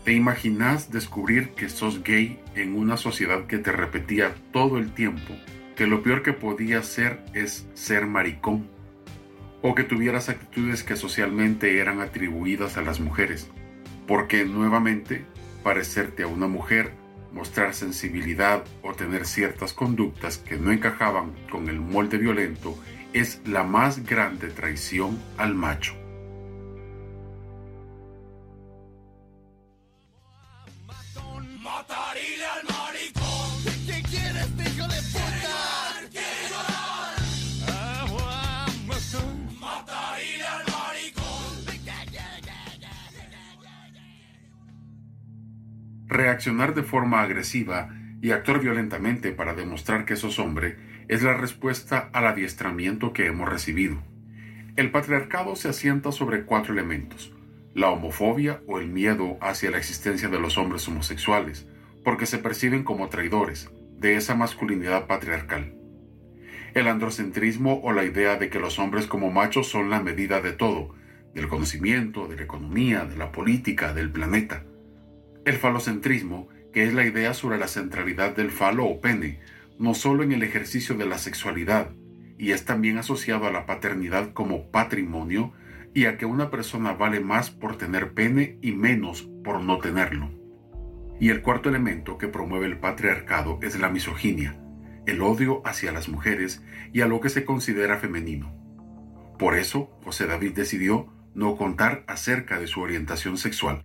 ¿Te 0.05 0.13
imaginas 0.13 0.91
descubrir 0.91 1.55
que 1.55 1.67
sos 1.67 2.03
gay 2.03 2.39
en 2.55 2.75
una 2.75 2.95
sociedad 2.95 3.47
que 3.47 3.57
te 3.57 3.71
repetía 3.71 4.35
todo 4.51 4.77
el 4.77 4.91
tiempo 4.91 5.33
que 5.81 5.87
lo 5.87 6.03
peor 6.03 6.21
que 6.21 6.33
podías 6.33 6.85
ser 6.85 7.25
es 7.33 7.67
ser 7.73 8.05
maricón? 8.05 8.69
O 9.63 9.73
que 9.73 9.83
tuvieras 9.83 10.29
actitudes 10.29 10.83
que 10.83 10.95
socialmente 10.95 11.79
eran 11.79 12.01
atribuidas 12.01 12.77
a 12.77 12.83
las 12.83 12.99
mujeres. 12.99 13.49
Porque 14.05 14.45
nuevamente, 14.45 15.25
parecerte 15.63 16.21
a 16.21 16.27
una 16.27 16.45
mujer 16.45 16.91
mostrar 17.31 17.73
sensibilidad 17.73 18.63
o 18.83 18.93
tener 18.93 19.25
ciertas 19.25 19.73
conductas 19.73 20.37
que 20.37 20.55
no 20.57 20.71
encajaban 20.71 21.33
con 21.49 21.67
el 21.67 21.79
molde 21.79 22.19
violento 22.19 22.77
es 23.13 23.41
la 23.47 23.63
más 23.63 24.05
grande 24.05 24.49
traición 24.49 25.19
al 25.39 25.55
macho. 25.55 26.00
Reaccionar 46.21 46.75
de 46.75 46.83
forma 46.83 47.23
agresiva 47.23 47.89
y 48.21 48.29
actuar 48.29 48.59
violentamente 48.59 49.31
para 49.31 49.55
demostrar 49.55 50.05
que 50.05 50.15
sos 50.15 50.37
hombre 50.37 50.77
es 51.07 51.23
la 51.23 51.33
respuesta 51.33 52.11
al 52.13 52.27
adiestramiento 52.27 53.11
que 53.11 53.25
hemos 53.25 53.49
recibido. 53.49 54.03
El 54.75 54.91
patriarcado 54.91 55.55
se 55.55 55.69
asienta 55.69 56.11
sobre 56.11 56.43
cuatro 56.43 56.73
elementos. 56.73 57.33
La 57.73 57.89
homofobia 57.89 58.61
o 58.67 58.79
el 58.79 58.87
miedo 58.87 59.39
hacia 59.41 59.71
la 59.71 59.79
existencia 59.79 60.29
de 60.29 60.39
los 60.39 60.59
hombres 60.59 60.87
homosexuales, 60.87 61.67
porque 62.03 62.27
se 62.27 62.37
perciben 62.37 62.83
como 62.83 63.09
traidores 63.09 63.71
de 63.97 64.15
esa 64.15 64.35
masculinidad 64.35 65.07
patriarcal. 65.07 65.73
El 66.75 66.87
androcentrismo 66.87 67.81
o 67.83 67.93
la 67.93 68.05
idea 68.05 68.35
de 68.35 68.51
que 68.51 68.59
los 68.59 68.77
hombres 68.77 69.07
como 69.07 69.31
machos 69.31 69.69
son 69.69 69.89
la 69.89 70.03
medida 70.03 70.39
de 70.39 70.51
todo, 70.51 70.93
del 71.33 71.47
conocimiento, 71.47 72.27
de 72.27 72.35
la 72.35 72.43
economía, 72.43 73.05
de 73.05 73.17
la 73.17 73.31
política, 73.31 73.95
del 73.95 74.11
planeta. 74.11 74.65
El 75.43 75.55
falocentrismo, 75.55 76.49
que 76.71 76.83
es 76.83 76.93
la 76.93 77.03
idea 77.03 77.33
sobre 77.33 77.57
la 77.57 77.67
centralidad 77.67 78.35
del 78.35 78.51
falo 78.51 78.85
o 78.85 79.01
pene, 79.01 79.39
no 79.79 79.95
solo 79.95 80.21
en 80.21 80.31
el 80.31 80.43
ejercicio 80.43 80.95
de 80.95 81.07
la 81.07 81.17
sexualidad, 81.17 81.89
y 82.37 82.51
es 82.51 82.65
también 82.65 82.99
asociado 82.99 83.47
a 83.47 83.51
la 83.51 83.65
paternidad 83.65 84.33
como 84.33 84.69
patrimonio 84.69 85.51
y 85.95 86.05
a 86.05 86.17
que 86.17 86.27
una 86.27 86.51
persona 86.51 86.93
vale 86.93 87.19
más 87.19 87.49
por 87.49 87.77
tener 87.77 88.13
pene 88.13 88.59
y 88.61 88.71
menos 88.71 89.29
por 89.43 89.61
no 89.61 89.79
tenerlo. 89.79 90.29
Y 91.19 91.29
el 91.29 91.41
cuarto 91.41 91.69
elemento 91.69 92.19
que 92.19 92.27
promueve 92.27 92.67
el 92.67 92.79
patriarcado 92.79 93.57
es 93.63 93.79
la 93.79 93.89
misoginia, 93.89 94.59
el 95.07 95.23
odio 95.23 95.63
hacia 95.65 95.91
las 95.91 96.07
mujeres 96.07 96.63
y 96.93 97.01
a 97.01 97.07
lo 97.07 97.19
que 97.19 97.29
se 97.29 97.45
considera 97.45 97.97
femenino. 97.97 98.53
Por 99.39 99.57
eso, 99.57 99.89
José 100.03 100.27
David 100.27 100.53
decidió 100.53 101.11
no 101.33 101.55
contar 101.55 102.03
acerca 102.07 102.59
de 102.59 102.67
su 102.67 102.79
orientación 102.81 103.37
sexual. 103.37 103.83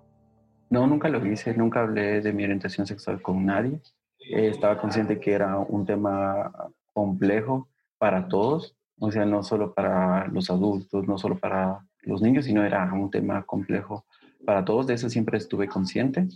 No, 0.70 0.86
nunca 0.86 1.08
lo 1.08 1.24
hice, 1.24 1.54
nunca 1.54 1.80
hablé 1.80 2.20
de 2.20 2.32
mi 2.32 2.44
orientación 2.44 2.86
sexual 2.86 3.22
con 3.22 3.44
nadie. 3.44 3.80
Eh, 4.18 4.48
estaba 4.48 4.78
consciente 4.78 5.20
que 5.20 5.32
era 5.32 5.58
un 5.58 5.86
tema 5.86 6.52
complejo 6.92 7.68
para 7.98 8.28
todos, 8.28 8.76
o 8.98 9.10
sea, 9.10 9.24
no 9.24 9.42
solo 9.42 9.74
para 9.74 10.26
los 10.28 10.50
adultos, 10.50 11.06
no 11.06 11.18
solo 11.18 11.38
para 11.38 11.86
los 12.02 12.22
niños, 12.22 12.46
sino 12.46 12.64
era 12.64 12.92
un 12.92 13.10
tema 13.10 13.44
complejo 13.44 14.06
para 14.44 14.64
todos. 14.64 14.86
De 14.86 14.94
eso 14.94 15.08
siempre 15.08 15.38
estuve 15.38 15.68
consciente. 15.68 16.28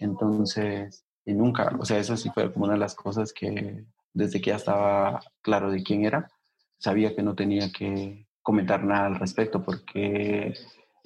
Entonces, 0.00 1.04
y 1.24 1.34
nunca, 1.34 1.76
o 1.78 1.84
sea, 1.84 1.98
eso 1.98 2.16
sí 2.16 2.30
fue 2.32 2.52
como 2.52 2.64
una 2.64 2.74
de 2.74 2.80
las 2.80 2.94
cosas 2.94 3.32
que 3.32 3.84
desde 4.12 4.40
que 4.40 4.50
ya 4.50 4.56
estaba 4.56 5.20
claro 5.42 5.70
de 5.70 5.82
quién 5.82 6.04
era, 6.04 6.30
sabía 6.78 7.14
que 7.14 7.22
no 7.22 7.34
tenía 7.34 7.70
que 7.70 8.26
comentar 8.42 8.84
nada 8.84 9.06
al 9.06 9.16
respecto 9.16 9.62
porque 9.62 10.54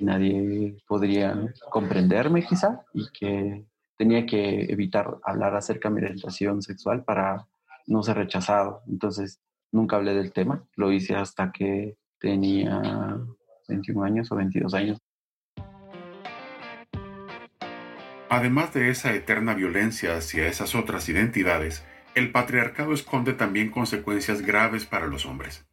nadie 0.00 0.76
podría 0.86 1.52
comprenderme 1.70 2.44
quizá 2.44 2.84
y 2.94 3.08
que 3.10 3.64
tenía 3.96 4.24
que 4.24 4.62
evitar 4.64 5.18
hablar 5.24 5.54
acerca 5.54 5.88
de 5.88 5.94
mi 5.94 6.00
orientación 6.02 6.62
sexual 6.62 7.04
para 7.04 7.46
no 7.86 8.02
ser 8.02 8.16
rechazado. 8.16 8.82
Entonces, 8.88 9.40
nunca 9.72 9.96
hablé 9.96 10.14
del 10.14 10.32
tema, 10.32 10.64
lo 10.76 10.92
hice 10.92 11.14
hasta 11.16 11.52
que 11.52 11.96
tenía 12.18 13.18
21 13.68 14.04
años 14.04 14.32
o 14.32 14.36
22 14.36 14.74
años. 14.74 14.98
Además 18.28 18.72
de 18.72 18.90
esa 18.90 19.12
eterna 19.12 19.54
violencia 19.54 20.16
hacia 20.16 20.46
esas 20.46 20.76
otras 20.76 21.08
identidades, 21.08 21.84
el 22.14 22.30
patriarcado 22.30 22.92
esconde 22.92 23.32
también 23.32 23.70
consecuencias 23.70 24.42
graves 24.42 24.86
para 24.86 25.08
los 25.08 25.26
hombres. 25.26 25.66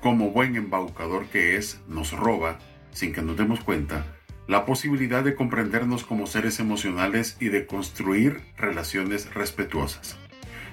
Como 0.00 0.30
buen 0.30 0.56
embaucador 0.56 1.26
que 1.26 1.56
es, 1.56 1.80
nos 1.86 2.12
roba, 2.12 2.58
sin 2.92 3.12
que 3.12 3.22
nos 3.22 3.36
demos 3.36 3.60
cuenta, 3.60 4.04
la 4.48 4.64
posibilidad 4.66 5.22
de 5.22 5.34
comprendernos 5.34 6.04
como 6.04 6.26
seres 6.26 6.60
emocionales 6.60 7.36
y 7.40 7.48
de 7.48 7.66
construir 7.66 8.40
relaciones 8.56 9.32
respetuosas. 9.34 10.16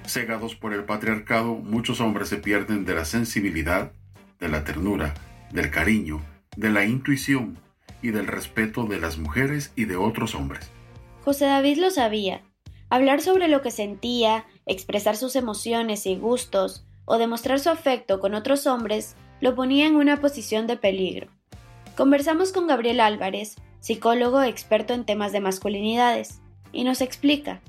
Cegados 0.06 0.54
por 0.54 0.72
el 0.72 0.84
patriarcado, 0.84 1.54
muchos 1.54 2.00
hombres 2.00 2.28
se 2.28 2.36
pierden 2.36 2.84
de 2.84 2.94
la 2.94 3.04
sensibilidad, 3.04 3.92
de 4.38 4.48
la 4.48 4.64
ternura, 4.64 5.14
del 5.52 5.70
cariño, 5.70 6.22
de 6.56 6.70
la 6.70 6.84
intuición 6.84 7.58
y 8.02 8.10
del 8.10 8.26
respeto 8.26 8.84
de 8.84 8.98
las 8.98 9.18
mujeres 9.18 9.72
y 9.76 9.84
de 9.84 9.96
otros 9.96 10.34
hombres. 10.34 10.70
José 11.22 11.46
David 11.46 11.78
lo 11.78 11.90
sabía. 11.90 12.42
Hablar 12.88 13.20
sobre 13.20 13.46
lo 13.46 13.62
que 13.62 13.70
sentía, 13.70 14.46
expresar 14.66 15.16
sus 15.16 15.36
emociones 15.36 16.06
y 16.06 16.16
gustos, 16.16 16.86
o 17.04 17.18
demostrar 17.18 17.60
su 17.60 17.70
afecto 17.70 18.20
con 18.20 18.34
otros 18.34 18.66
hombres, 18.66 19.16
lo 19.40 19.54
ponía 19.54 19.86
en 19.86 19.96
una 19.96 20.20
posición 20.20 20.66
de 20.66 20.76
peligro. 20.76 21.28
Conversamos 22.00 22.50
con 22.50 22.66
Gabriel 22.66 22.98
Álvarez, 22.98 23.56
psicólogo 23.80 24.42
experto 24.42 24.94
en 24.94 25.04
temas 25.04 25.32
de 25.32 25.40
masculinidades, 25.40 26.40
y 26.72 26.82
nos 26.82 27.02
explica. 27.02 27.60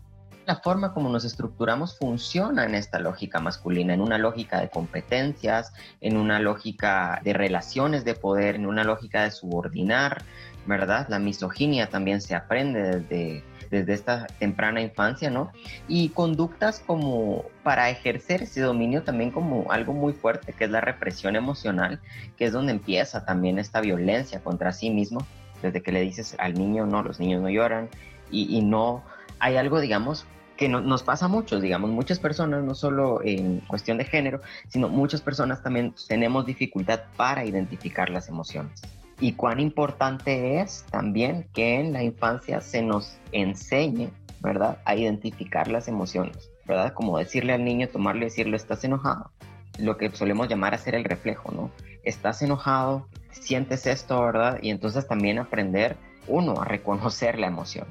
La 0.45 0.55
forma 0.55 0.93
como 0.93 1.09
nos 1.09 1.25
estructuramos 1.25 1.97
funciona 1.97 2.63
en 2.63 2.73
esta 2.73 2.97
lógica 2.99 3.41
masculina, 3.41 3.93
en 3.93 3.99
una 3.99 4.17
lógica 4.17 4.61
de 4.61 4.69
competencias, 4.69 5.73
en 5.99 6.15
una 6.15 6.39
lógica 6.39 7.19
de 7.25 7.33
relaciones 7.33 8.05
de 8.05 8.13
poder, 8.13 8.55
en 8.55 8.67
una 8.67 8.85
lógica 8.85 9.23
de 9.23 9.31
subordinar, 9.31 10.23
¿verdad? 10.65 11.07
La 11.09 11.19
misoginia 11.19 11.89
también 11.89 12.21
se 12.21 12.33
aprende 12.33 12.99
desde 12.99 13.43
desde 13.71 13.93
esta 13.93 14.27
temprana 14.37 14.81
infancia, 14.81 15.31
¿no? 15.31 15.51
Y 15.87 16.09
conductas 16.09 16.83
como 16.85 17.45
para 17.63 17.89
ejercer 17.89 18.43
ese 18.43 18.61
dominio 18.61 19.03
también 19.03 19.31
como 19.31 19.71
algo 19.71 19.93
muy 19.93 20.13
fuerte, 20.13 20.53
que 20.53 20.65
es 20.65 20.69
la 20.69 20.81
represión 20.81 21.35
emocional, 21.35 22.01
que 22.37 22.45
es 22.45 22.51
donde 22.51 22.73
empieza 22.73 23.25
también 23.25 23.57
esta 23.57 23.79
violencia 23.79 24.43
contra 24.43 24.73
sí 24.73 24.89
mismo, 24.89 25.25
desde 25.63 25.81
que 25.81 25.91
le 25.91 26.01
dices 26.01 26.35
al 26.37 26.53
niño, 26.53 26.85
no, 26.85 27.01
los 27.01 27.19
niños 27.19 27.41
no 27.41 27.49
lloran, 27.49 27.89
y, 28.29 28.61
no, 28.61 29.03
hay 29.39 29.57
algo, 29.57 29.81
digamos, 29.81 30.25
que 30.55 30.69
nos 30.69 31.03
pasa 31.03 31.25
a 31.25 31.27
muchos, 31.27 31.61
digamos, 31.61 31.89
muchas 31.89 32.17
personas, 32.17 32.63
no 32.63 32.75
solo 32.75 33.19
en 33.23 33.59
cuestión 33.61 33.97
de 33.97 34.05
género, 34.05 34.41
sino 34.69 34.87
muchas 34.87 35.19
personas 35.19 35.61
también 35.61 35.93
tenemos 36.07 36.45
dificultad 36.45 37.01
para 37.17 37.43
identificar 37.43 38.09
las 38.09 38.29
emociones 38.29 38.81
y 39.21 39.33
cuán 39.33 39.59
importante 39.59 40.59
es 40.59 40.83
también 40.89 41.47
que 41.53 41.79
en 41.79 41.93
la 41.93 42.03
infancia 42.03 42.59
se 42.59 42.81
nos 42.81 43.17
enseñe, 43.31 44.09
¿verdad?, 44.41 44.79
a 44.83 44.95
identificar 44.95 45.67
las 45.67 45.87
emociones, 45.87 46.49
¿verdad? 46.65 46.93
Como 46.93 47.19
decirle 47.19 47.53
al 47.53 47.63
niño, 47.63 47.87
tomarle 47.87 48.21
y 48.21 48.29
decirle, 48.29 48.57
estás 48.57 48.83
enojado, 48.83 49.31
lo 49.77 49.97
que 49.97 50.09
solemos 50.09 50.49
llamar 50.49 50.73
hacer 50.73 50.95
el 50.95 51.03
reflejo, 51.03 51.51
¿no? 51.51 51.69
Estás 52.03 52.41
enojado, 52.41 53.07
sientes 53.29 53.85
esto, 53.85 54.19
¿verdad? 54.25 54.57
Y 54.63 54.71
entonces 54.71 55.07
también 55.07 55.37
aprender, 55.37 55.97
uno, 56.27 56.59
a 56.59 56.65
reconocer 56.65 57.37
la 57.37 57.45
emoción. 57.45 57.85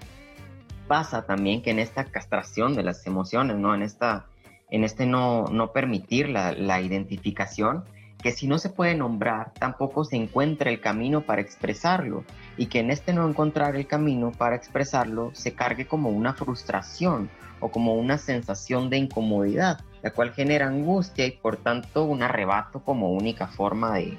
Pasa 0.89 1.27
también 1.27 1.63
que 1.63 1.71
en 1.71 1.79
esta 1.79 2.07
castración 2.07 2.75
de 2.75 2.83
las 2.83 3.07
emociones, 3.07 3.57
¿no? 3.57 3.73
En, 3.73 3.83
esta, 3.83 4.27
en 4.69 4.83
este 4.83 5.07
no, 5.07 5.45
no 5.45 5.73
permitir 5.73 6.29
la, 6.29 6.51
la 6.51 6.81
identificación, 6.81 7.85
que 8.23 8.33
si 8.33 8.47
no 8.47 8.59
se 8.59 8.69
puede 8.69 8.95
nombrar, 8.95 9.53
tampoco 9.55 10.05
se 10.05 10.17
encuentra 10.17 10.71
el 10.71 10.81
camino 10.81 11.23
para 11.23 11.41
expresarlo, 11.41 12.25
y 12.57 12.67
que 12.67 12.81
en 12.81 12.91
este 12.91 13.13
no 13.13 13.29
encontrar 13.29 13.77
el 13.77 13.87
camino 13.87 14.33
para 14.33 14.57
expresarlo 14.57 15.31
se 15.35 15.55
cargue 15.55 15.87
como 15.87 16.11
una 16.11 16.35
frustración 16.35 17.31
o 17.61 17.71
como 17.71 17.95
una 17.95 18.19
sensación 18.19 18.91
de 18.91 18.99
incomodidad, 18.99 19.81
la 20.03 20.11
cual 20.11 20.33
genera 20.33 20.67
angustia 20.67 21.27
y 21.27 21.33
por 21.33 21.57
tanto 21.57 22.05
un 22.05 22.23
arrebato 22.23 22.81
como 22.81 23.13
única 23.13 23.47
forma 23.47 23.95
de, 23.95 24.19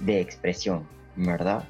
de 0.00 0.20
expresión, 0.20 0.86
¿verdad? 1.16 1.64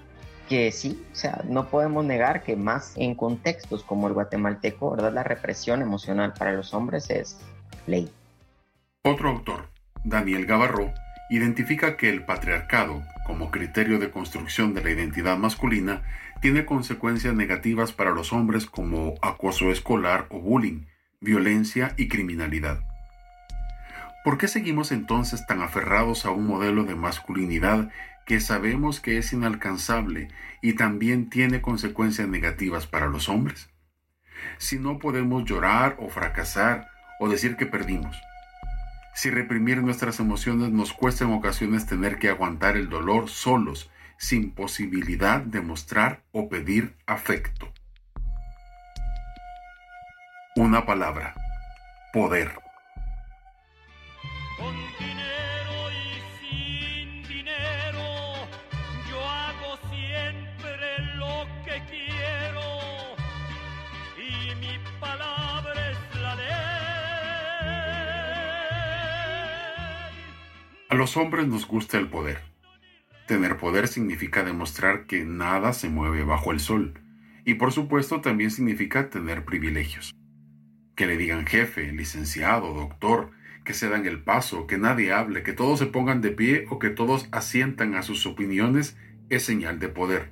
Que 0.49 0.73
sí, 0.73 1.05
o 1.13 1.15
sea, 1.15 1.43
no 1.49 1.69
podemos 1.69 2.05
negar 2.05 2.43
que 2.43 2.57
más 2.57 2.95
en 2.97 3.15
contextos 3.15 3.83
como 3.85 4.09
el 4.09 4.15
guatemalteco, 4.15 4.91
¿verdad? 4.91 5.13
La 5.13 5.23
represión 5.23 5.83
emocional 5.83 6.35
para 6.35 6.53
los 6.53 6.75
hombres 6.75 7.09
es 7.11 7.41
ley. 7.87 8.11
Otro 9.05 9.31
autor, 9.31 9.69
Daniel 10.05 10.47
Gavarro, 10.47 10.93
identifica 11.33 11.97
que 11.97 12.11
el 12.11 12.27
patriarcado, 12.27 13.03
como 13.25 13.51
criterio 13.51 13.99
de 13.99 14.11
construcción 14.11 14.75
de 14.75 14.85
la 14.85 14.91
identidad 14.91 15.39
masculina, 15.39 16.03
tiene 16.43 16.67
consecuencias 16.67 17.35
negativas 17.35 17.91
para 17.91 18.11
los 18.11 18.35
hombres 18.35 18.67
como 18.67 19.15
acoso 19.23 19.73
escolar 19.73 20.27
o 20.29 20.41
bullying, 20.41 20.85
violencia 21.21 21.95
y 21.97 22.09
criminalidad. 22.09 22.81
¿Por 24.25 24.37
qué 24.37 24.47
seguimos 24.47 24.93
entonces 24.93 25.47
tan 25.47 25.63
aferrados 25.63 26.27
a 26.27 26.31
un 26.31 26.47
modelo 26.47 26.85
de 26.85 26.97
masculinidad 26.97 27.91
que 28.27 28.39
sabemos 28.39 29.01
que 29.01 29.17
es 29.17 29.33
inalcanzable 29.33 30.29
y 30.61 30.75
también 30.75 31.31
tiene 31.31 31.63
consecuencias 31.63 32.29
negativas 32.29 32.87
para 32.87 33.07
los 33.07 33.31
hombres? 33.31 33.71
Si 34.59 34.79
no 34.79 34.99
podemos 34.99 35.47
llorar 35.47 35.97
o 35.99 36.11
fracasar 36.11 36.89
o 37.21 37.31
decir 37.31 37.57
que 37.57 37.65
perdimos. 37.65 38.21
Si 39.15 39.31
reprimir 39.31 39.83
nuestras 39.83 40.21
emociones 40.21 40.71
nos 40.71 40.93
cuesta 40.93 41.25
en 41.25 41.33
ocasiones 41.33 41.87
tener 41.87 42.19
que 42.19 42.29
aguantar 42.29 42.77
el 42.77 42.89
dolor 42.89 43.29
solos, 43.29 43.91
sin 44.17 44.53
posibilidad 44.53 45.41
de 45.41 45.61
mostrar 45.61 46.23
o 46.33 46.49
pedir 46.49 46.95
afecto. 47.07 47.73
Una 50.57 50.87
palabra. 50.87 51.35
Poder. 52.13 52.72
A 70.93 70.95
los 70.95 71.17
hombres 71.17 71.49
nos 71.49 71.67
gusta 71.67 71.97
el 71.97 72.11
poder. 72.11 72.41
Tener 73.27 73.57
poder 73.57 73.89
significa 73.89 74.45
demostrar 74.45 75.07
que 75.07 75.25
nada 75.25 75.73
se 75.73 75.89
mueve 75.89 76.23
bajo 76.23 76.53
el 76.53 76.61
sol. 76.61 77.01
Y 77.47 77.55
por 77.55 77.73
supuesto 77.73 78.21
también 78.21 78.51
significa 78.51 79.09
tener 79.09 79.47
privilegios. 79.47 80.15
Que 80.95 81.07
le 81.07 81.17
digan 81.17 81.47
jefe, 81.47 81.91
licenciado, 81.93 82.75
doctor, 82.75 83.31
que 83.65 83.73
se 83.73 83.89
dan 83.89 84.05
el 84.05 84.23
paso, 84.23 84.67
que 84.67 84.77
nadie 84.77 85.15
hable, 85.15 85.43
que 85.43 85.55
todos 85.55 85.79
se 85.79 85.87
pongan 85.87 86.21
de 86.21 86.33
pie 86.33 86.67
o 86.69 86.79
que 86.79 86.91
todos 86.91 87.27
asientan 87.33 87.95
a 87.95 88.03
sus 88.03 88.27
opiniones 88.27 88.99
es 89.31 89.45
señal 89.45 89.79
de 89.79 89.89
poder. 89.89 90.29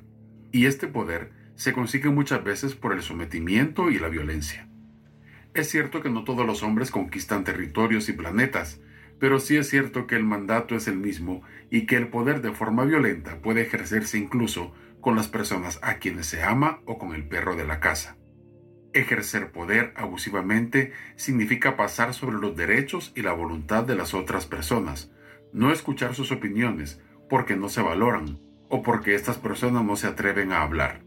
Y 0.52 0.66
este 0.66 0.88
poder 0.88 1.32
se 1.54 1.72
consigue 1.72 2.10
muchas 2.10 2.44
veces 2.44 2.74
por 2.74 2.92
el 2.92 3.00
sometimiento 3.00 3.90
y 3.90 3.98
la 3.98 4.08
violencia. 4.08 4.68
Es 5.54 5.70
cierto 5.70 6.02
que 6.02 6.10
no 6.10 6.24
todos 6.24 6.44
los 6.44 6.62
hombres 6.62 6.90
conquistan 6.90 7.44
territorios 7.44 8.10
y 8.10 8.12
planetas, 8.12 8.78
pero 9.20 9.38
sí 9.38 9.58
es 9.58 9.68
cierto 9.68 10.06
que 10.06 10.16
el 10.16 10.24
mandato 10.24 10.74
es 10.74 10.88
el 10.88 10.96
mismo 10.96 11.42
y 11.70 11.86
que 11.86 11.96
el 11.96 12.08
poder 12.08 12.40
de 12.40 12.52
forma 12.52 12.84
violenta 12.84 13.40
puede 13.42 13.60
ejercerse 13.60 14.18
incluso 14.18 14.72
con 15.00 15.14
las 15.14 15.28
personas 15.28 15.78
a 15.82 15.98
quienes 15.98 16.26
se 16.26 16.42
ama 16.42 16.80
o 16.86 16.98
con 16.98 17.14
el 17.14 17.28
perro 17.28 17.54
de 17.54 17.66
la 17.66 17.80
casa. 17.80 18.16
Ejercer 18.92 19.52
poder 19.52 19.92
abusivamente 19.94 20.92
significa 21.16 21.76
pasar 21.76 22.14
sobre 22.14 22.38
los 22.38 22.56
derechos 22.56 23.12
y 23.14 23.22
la 23.22 23.32
voluntad 23.32 23.84
de 23.84 23.94
las 23.94 24.14
otras 24.14 24.46
personas, 24.46 25.12
no 25.52 25.70
escuchar 25.70 26.14
sus 26.14 26.32
opiniones 26.32 27.00
porque 27.28 27.56
no 27.56 27.68
se 27.68 27.82
valoran 27.82 28.40
o 28.68 28.82
porque 28.82 29.14
estas 29.14 29.36
personas 29.36 29.84
no 29.84 29.96
se 29.96 30.06
atreven 30.06 30.50
a 30.50 30.62
hablar. 30.62 31.02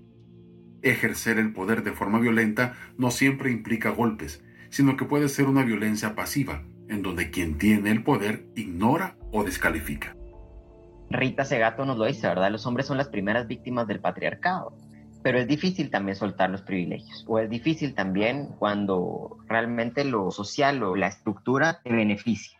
Ejercer 0.83 1.39
el 1.39 1.51
poder 1.51 1.83
de 1.83 1.93
forma 1.93 2.19
violenta 2.19 2.75
no 2.97 3.09
siempre 3.09 3.51
implica 3.51 3.89
golpes, 3.89 4.43
sino 4.69 4.97
que 4.97 5.05
puede 5.05 5.29
ser 5.29 5.45
una 5.45 5.63
violencia 5.63 6.13
pasiva, 6.13 6.63
en 6.93 7.01
donde 7.01 7.31
quien 7.31 7.57
tiene 7.57 7.91
el 7.91 8.03
poder 8.03 8.45
ignora 8.55 9.15
o 9.31 9.43
descalifica. 9.43 10.15
Rita 11.09 11.45
Segato 11.45 11.85
nos 11.85 11.97
lo 11.97 12.05
dice, 12.05 12.27
¿verdad? 12.27 12.51
Los 12.51 12.65
hombres 12.65 12.87
son 12.87 12.97
las 12.97 13.09
primeras 13.09 13.47
víctimas 13.47 13.87
del 13.87 13.99
patriarcado, 13.99 14.75
pero 15.21 15.37
es 15.37 15.47
difícil 15.47 15.89
también 15.89 16.15
soltar 16.15 16.49
los 16.49 16.61
privilegios, 16.61 17.23
o 17.27 17.39
es 17.39 17.49
difícil 17.49 17.93
también 17.93 18.47
cuando 18.57 19.37
realmente 19.47 20.05
lo 20.05 20.31
social 20.31 20.81
o 20.83 20.95
la 20.95 21.07
estructura 21.07 21.81
te 21.83 21.91
beneficia. 21.91 22.59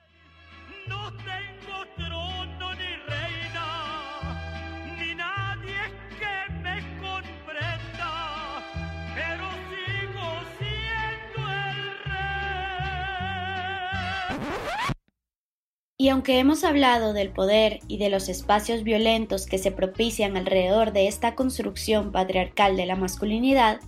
Y 16.04 16.10
aunque 16.10 16.38
hemos 16.38 16.66
hablado 16.66 17.14
del 17.14 17.30
poder 17.30 17.80
y 17.88 17.98
de 17.98 18.10
los 18.10 18.28
espacios 18.28 18.84
violentos 18.84 19.46
que 19.46 19.58
se 19.58 19.72
propician 19.72 20.36
alrededor 20.36 20.92
de 20.92 21.08
esta 21.08 21.34
construcción 21.34 22.12
patriarcal 22.12 22.76
de 22.76 22.86
la 22.86 22.98
masculinidad, 22.98 23.80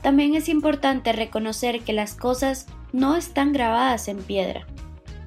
también 0.00 0.34
es 0.34 0.48
importante 0.48 1.12
reconocer 1.12 1.82
que 1.82 1.92
las 1.92 2.14
cosas 2.14 2.66
no 2.94 3.14
están 3.14 3.52
grabadas 3.52 4.08
en 4.08 4.22
piedra, 4.22 4.66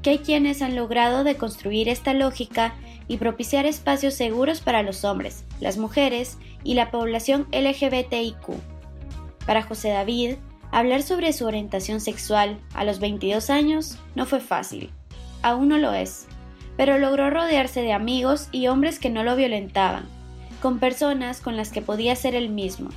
que 0.01 0.09
hay 0.09 0.17
quienes 0.17 0.63
han 0.63 0.75
logrado 0.75 1.23
deconstruir 1.23 1.87
esta 1.87 2.15
lógica 2.15 2.73
y 3.07 3.17
propiciar 3.17 3.67
espacios 3.67 4.15
seguros 4.15 4.59
para 4.59 4.81
los 4.81 5.05
hombres, 5.05 5.45
las 5.59 5.77
mujeres 5.77 6.39
y 6.63 6.73
la 6.73 6.89
población 6.89 7.45
LGBTIQ. 7.51 8.55
Para 9.45 9.61
José 9.61 9.89
David, 9.89 10.37
hablar 10.71 11.03
sobre 11.03 11.31
su 11.31 11.45
orientación 11.45 12.01
sexual 12.01 12.57
a 12.73 12.85
los 12.85 12.99
22 12.99 13.51
años 13.51 13.99
no 14.15 14.25
fue 14.25 14.39
fácil 14.39 14.89
aún 15.43 15.67
no 15.67 15.77
lo 15.77 15.93
es, 15.93 16.27
pero 16.75 16.97
logró 16.97 17.29
rodearse 17.29 17.81
de 17.81 17.93
amigos 17.93 18.49
y 18.51 18.67
hombres 18.67 18.97
que 18.97 19.11
no 19.11 19.23
lo 19.23 19.35
violentaban, 19.35 20.05
con 20.61 20.79
personas 20.79 21.41
con 21.41 21.55
las 21.55 21.71
que 21.71 21.81
podía 21.81 22.15
ser 22.15 22.33
el 22.33 22.49
mismo. 22.49 22.89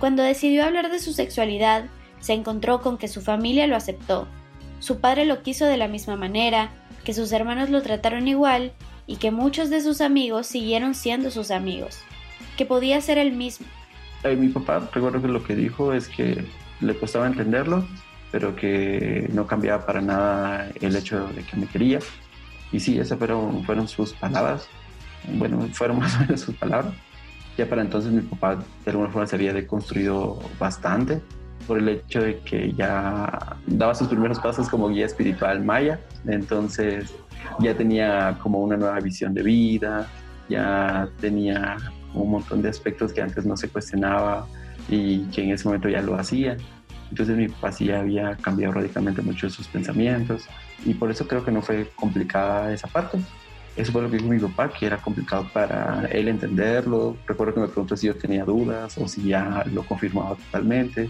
Cuando 0.00 0.22
decidió 0.22 0.64
hablar 0.64 0.90
de 0.90 1.00
su 1.00 1.12
sexualidad, 1.12 1.84
se 2.20 2.32
encontró 2.32 2.80
con 2.80 2.96
que 2.96 3.08
su 3.08 3.20
familia 3.20 3.66
lo 3.66 3.76
aceptó, 3.76 4.26
su 4.80 5.00
padre 5.00 5.24
lo 5.24 5.42
quiso 5.42 5.66
de 5.66 5.76
la 5.76 5.88
misma 5.88 6.16
manera, 6.16 6.70
que 7.04 7.14
sus 7.14 7.32
hermanos 7.32 7.70
lo 7.70 7.82
trataron 7.82 8.28
igual 8.28 8.72
y 9.06 9.16
que 9.16 9.30
muchos 9.30 9.70
de 9.70 9.82
sus 9.82 10.00
amigos 10.00 10.46
siguieron 10.46 10.94
siendo 10.94 11.30
sus 11.30 11.50
amigos, 11.50 11.98
que 12.56 12.64
podía 12.64 13.00
ser 13.00 13.18
el 13.18 13.32
mismo. 13.32 13.66
mi 14.24 14.48
papá, 14.48 14.88
recuerdo 14.92 15.20
que 15.20 15.28
lo 15.28 15.44
que 15.44 15.54
dijo 15.54 15.92
es 15.92 16.08
que 16.08 16.44
le 16.80 16.98
costaba 16.98 17.26
entenderlo, 17.26 17.86
pero 18.34 18.56
que 18.56 19.30
no 19.32 19.46
cambiaba 19.46 19.86
para 19.86 20.00
nada 20.00 20.68
el 20.80 20.96
hecho 20.96 21.28
de 21.28 21.44
que 21.44 21.56
me 21.56 21.68
quería. 21.68 22.00
Y 22.72 22.80
sí, 22.80 22.98
esas 22.98 23.16
fueron, 23.16 23.62
fueron 23.62 23.86
sus 23.86 24.12
palabras. 24.12 24.66
Bueno, 25.34 25.68
fueron 25.72 25.98
más 26.00 26.16
o 26.16 26.20
menos 26.22 26.40
sus 26.40 26.56
palabras. 26.56 26.94
Ya 27.56 27.68
para 27.68 27.82
entonces 27.82 28.10
mi 28.10 28.22
papá 28.22 28.56
de 28.56 28.90
alguna 28.90 29.08
forma 29.10 29.28
se 29.28 29.36
había 29.36 29.52
deconstruido 29.52 30.40
bastante 30.58 31.22
por 31.68 31.78
el 31.78 31.88
hecho 31.88 32.22
de 32.22 32.40
que 32.40 32.72
ya 32.72 33.56
daba 33.68 33.94
sus 33.94 34.08
primeros 34.08 34.40
pasos 34.40 34.68
como 34.68 34.88
guía 34.88 35.06
espiritual 35.06 35.64
maya. 35.64 36.00
Entonces 36.26 37.14
ya 37.60 37.76
tenía 37.76 38.36
como 38.42 38.58
una 38.58 38.76
nueva 38.76 38.98
visión 38.98 39.32
de 39.32 39.44
vida, 39.44 40.08
ya 40.48 41.08
tenía 41.20 41.76
un 42.12 42.32
montón 42.32 42.62
de 42.62 42.68
aspectos 42.68 43.12
que 43.12 43.22
antes 43.22 43.46
no 43.46 43.56
se 43.56 43.68
cuestionaba 43.68 44.48
y 44.88 45.20
que 45.26 45.44
en 45.44 45.50
ese 45.52 45.68
momento 45.68 45.88
ya 45.88 46.02
lo 46.02 46.16
hacía. 46.16 46.56
Entonces 47.14 47.36
mi 47.36 47.46
papá 47.46 47.70
sí 47.70 47.92
había 47.92 48.36
cambiado 48.38 48.72
radicalmente 48.72 49.22
mucho 49.22 49.48
sus 49.48 49.68
pensamientos 49.68 50.48
y 50.84 50.94
por 50.94 51.12
eso 51.12 51.28
creo 51.28 51.44
que 51.44 51.52
no 51.52 51.62
fue 51.62 51.88
complicada 51.94 52.74
esa 52.74 52.88
parte. 52.88 53.18
Eso 53.76 53.92
fue 53.92 54.02
lo 54.02 54.10
que 54.10 54.16
dijo 54.16 54.28
mi 54.28 54.40
papá, 54.40 54.68
que 54.72 54.84
era 54.84 54.96
complicado 54.96 55.48
para 55.52 56.08
él 56.10 56.26
entenderlo. 56.26 57.16
Recuerdo 57.24 57.54
que 57.54 57.60
me 57.60 57.68
preguntó 57.68 57.96
si 57.96 58.08
yo 58.08 58.16
tenía 58.16 58.44
dudas 58.44 58.98
o 58.98 59.06
si 59.06 59.28
ya 59.28 59.64
lo 59.72 59.86
confirmaba 59.86 60.34
totalmente 60.34 61.08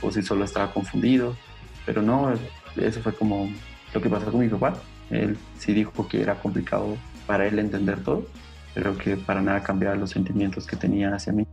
o 0.00 0.12
si 0.12 0.22
solo 0.22 0.44
estaba 0.44 0.72
confundido. 0.72 1.34
Pero 1.84 2.00
no, 2.00 2.32
eso 2.76 3.00
fue 3.02 3.12
como 3.12 3.50
lo 3.92 4.00
que 4.00 4.08
pasó 4.08 4.30
con 4.30 4.42
mi 4.42 4.48
papá. 4.48 4.74
Él 5.10 5.36
sí 5.58 5.72
dijo 5.72 6.06
que 6.06 6.22
era 6.22 6.36
complicado 6.36 6.96
para 7.26 7.44
él 7.48 7.58
entender 7.58 8.04
todo, 8.04 8.24
pero 8.72 8.96
que 8.96 9.16
para 9.16 9.42
nada 9.42 9.64
cambiaba 9.64 9.96
los 9.96 10.10
sentimientos 10.10 10.64
que 10.64 10.76
tenía 10.76 11.12
hacia 11.12 11.32
mí. 11.32 11.44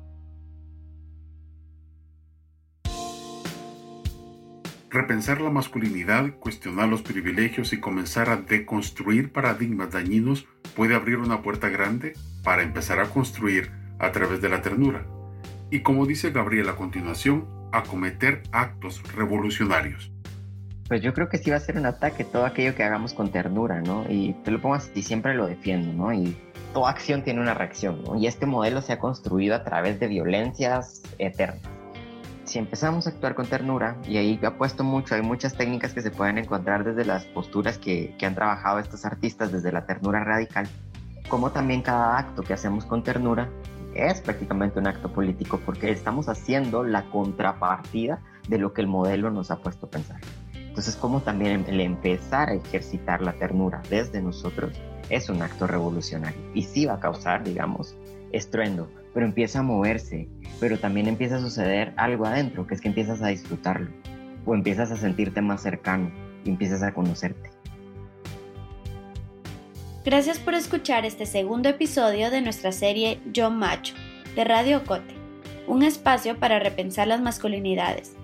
Repensar 5.07 5.39
la 5.39 5.49
masculinidad, 5.49 6.31
cuestionar 6.37 6.89
los 6.89 7.01
privilegios 7.01 7.71
y 7.71 7.79
comenzar 7.79 8.29
a 8.29 8.35
deconstruir 8.35 9.31
paradigmas 9.31 9.89
dañinos 9.89 10.45
puede 10.75 10.95
abrir 10.95 11.15
una 11.15 11.41
puerta 11.41 11.69
grande 11.69 12.11
para 12.43 12.61
empezar 12.61 12.99
a 12.99 13.05
construir 13.05 13.71
a 13.99 14.11
través 14.11 14.41
de 14.41 14.49
la 14.49 14.61
ternura. 14.61 15.05
Y 15.71 15.79
como 15.79 16.05
dice 16.05 16.31
Gabriel 16.31 16.67
a 16.67 16.75
continuación, 16.75 17.47
a 17.71 17.83
cometer 17.83 18.43
actos 18.51 19.01
revolucionarios. 19.13 20.11
Pues 20.89 21.01
yo 21.01 21.13
creo 21.13 21.29
que 21.29 21.37
sí 21.37 21.51
va 21.51 21.55
a 21.55 21.61
ser 21.61 21.77
un 21.77 21.85
ataque 21.85 22.25
todo 22.25 22.45
aquello 22.45 22.75
que 22.75 22.83
hagamos 22.83 23.13
con 23.13 23.31
ternura, 23.31 23.79
¿no? 23.79 24.03
Y 24.09 24.33
te 24.43 24.51
lo 24.51 24.59
pongo 24.59 24.75
así, 24.75 25.01
siempre 25.03 25.35
lo 25.35 25.47
defiendo, 25.47 25.93
¿no? 25.93 26.11
Y 26.11 26.35
toda 26.73 26.89
acción 26.89 27.23
tiene 27.23 27.39
una 27.39 27.53
reacción, 27.53 28.03
¿no? 28.03 28.17
Y 28.17 28.27
este 28.27 28.45
modelo 28.45 28.81
se 28.81 28.91
ha 28.91 28.99
construido 28.99 29.55
a 29.55 29.63
través 29.63 30.01
de 30.01 30.07
violencias 30.07 31.01
eternas 31.17 31.76
si 32.47 32.59
empezamos 32.59 33.05
a 33.05 33.09
actuar 33.09 33.35
con 33.35 33.45
ternura, 33.45 33.97
y 34.07 34.17
ahí 34.17 34.39
apuesto 34.43 34.83
mucho, 34.83 35.15
hay 35.15 35.21
muchas 35.21 35.55
técnicas 35.55 35.93
que 35.93 36.01
se 36.01 36.11
pueden 36.11 36.37
encontrar 36.37 36.83
desde 36.83 37.05
las 37.05 37.25
posturas 37.25 37.77
que, 37.77 38.15
que 38.17 38.25
han 38.25 38.35
trabajado 38.35 38.79
estos 38.79 39.05
artistas 39.05 39.51
desde 39.51 39.71
la 39.71 39.85
ternura 39.85 40.23
radical, 40.23 40.67
como 41.27 41.51
también 41.51 41.81
cada 41.81 42.17
acto 42.17 42.41
que 42.41 42.53
hacemos 42.53 42.85
con 42.85 43.03
ternura 43.03 43.49
es 43.93 44.21
prácticamente 44.21 44.79
un 44.79 44.87
acto 44.87 45.11
político 45.11 45.59
porque 45.65 45.91
estamos 45.91 46.29
haciendo 46.29 46.83
la 46.83 47.09
contrapartida 47.09 48.21
de 48.47 48.59
lo 48.59 48.73
que 48.73 48.81
el 48.81 48.87
modelo 48.87 49.29
nos 49.29 49.51
ha 49.51 49.57
puesto 49.57 49.87
a 49.87 49.89
pensar. 49.89 50.21
Entonces, 50.53 50.95
como 50.95 51.21
también 51.21 51.65
el 51.67 51.81
empezar 51.81 52.49
a 52.49 52.53
ejercitar 52.53 53.21
la 53.21 53.33
ternura 53.33 53.81
desde 53.89 54.21
nosotros 54.21 54.79
es 55.09 55.29
un 55.29 55.41
acto 55.41 55.65
revolucionario 55.65 56.39
y 56.53 56.63
sí 56.63 56.85
va 56.85 56.93
a 56.93 56.99
causar, 56.99 57.43
digamos, 57.43 57.95
estruendo, 58.31 58.87
pero 59.17 59.25
empieza 59.25 59.61
a 59.61 59.63
moverse, 59.63 60.29
pero 60.59 60.77
también 60.77 61.07
empieza 61.07 61.37
a 61.37 61.39
suceder 61.39 61.91
algo 61.97 62.27
adentro, 62.27 62.67
que 62.67 62.75
es 62.75 62.81
que 62.81 62.87
empiezas 62.87 63.23
a 63.23 63.29
disfrutarlo 63.29 63.89
o 64.45 64.53
empiezas 64.53 64.91
a 64.91 64.95
sentirte 64.95 65.41
más 65.41 65.63
cercano 65.63 66.11
y 66.45 66.49
empiezas 66.51 66.83
a 66.83 66.93
conocerte. 66.93 67.49
Gracias 70.05 70.37
por 70.37 70.53
escuchar 70.53 71.03
este 71.03 71.25
segundo 71.25 71.67
episodio 71.67 72.29
de 72.29 72.41
nuestra 72.41 72.71
serie 72.71 73.19
Yo 73.33 73.49
Macho, 73.49 73.95
de 74.35 74.43
Radio 74.43 74.83
Cote, 74.83 75.15
un 75.65 75.81
espacio 75.81 76.37
para 76.37 76.59
repensar 76.59 77.07
las 77.07 77.19
masculinidades. 77.19 78.15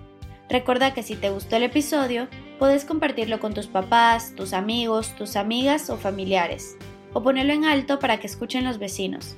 Recuerda 0.48 0.94
que 0.94 1.02
si 1.02 1.16
te 1.16 1.30
gustó 1.30 1.56
el 1.56 1.64
episodio, 1.64 2.28
puedes 2.60 2.84
compartirlo 2.84 3.40
con 3.40 3.52
tus 3.52 3.66
papás, 3.66 4.32
tus 4.36 4.52
amigos, 4.52 5.16
tus 5.16 5.34
amigas 5.34 5.90
o 5.90 5.96
familiares, 5.96 6.76
o 7.12 7.20
ponerlo 7.24 7.52
en 7.52 7.64
alto 7.64 7.98
para 7.98 8.20
que 8.20 8.28
escuchen 8.28 8.62
los 8.62 8.78
vecinos. 8.78 9.36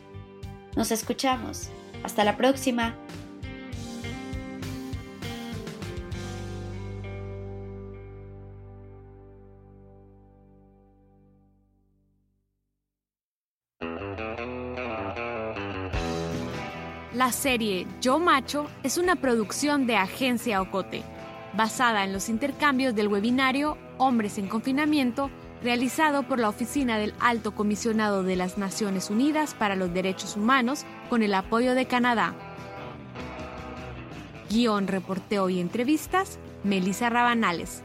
Nos 0.77 0.93
escuchamos. 0.93 1.71
Hasta 2.05 2.23
la 2.23 2.37
próxima. 2.37 2.95
La 17.15 17.33
serie 17.33 17.87
Yo 18.03 18.19
Macho 18.19 18.67
es 18.83 18.99
una 18.99 19.17
producción 19.17 19.87
de 19.87 19.97
Agencia 19.97 20.61
Ocote, 20.61 21.03
basada 21.55 22.05
en 22.05 22.13
los 22.13 22.29
intercambios 22.29 22.95
del 22.95 23.09
webinario 23.09 23.79
Hombres 23.97 24.37
en 24.37 24.49
Confinamiento, 24.49 25.31
realizado 25.67 26.23
por 26.23 26.39
la 26.39 26.49
Oficina 26.49 26.97
del 26.97 27.13
Alto 27.19 27.53
Comisionado 27.53 28.23
de 28.23 28.37
las 28.37 28.57
Naciones 28.57 29.11
Unidas 29.11 29.53
para 29.55 29.75
los 29.75 29.93
Derechos 29.93 30.37
Humanos 30.37 30.85
con 31.11 31.25
el 31.25 31.35
apoyo 31.35 31.75
de 31.75 31.87
Canadá. 31.87 32.37
Guión, 34.49 34.87
reporteo 34.87 35.49
y 35.49 35.59
entrevistas, 35.59 36.39
Melissa 36.63 37.11
Rabanales. 37.11 37.83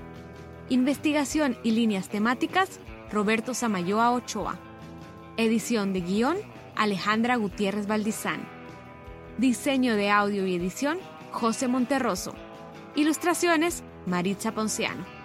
Investigación 0.70 1.58
y 1.64 1.72
líneas 1.72 2.08
temáticas, 2.08 2.80
Roberto 3.12 3.56
Samayoa 3.56 4.12
Ochoa. 4.12 4.60
Edición 5.38 5.92
de 5.92 6.02
guion, 6.02 6.38
Alejandra 6.76 7.36
Gutiérrez 7.36 7.88
Valdizán. 7.88 8.48
Diseño 9.40 9.96
de 9.96 10.12
audio 10.12 10.46
y 10.46 10.54
edición, 10.54 11.00
José 11.32 11.68
Monterroso. 11.68 12.36
Ilustraciones, 12.94 13.82
Maritza 14.06 14.52
Ponciano. 14.52 15.21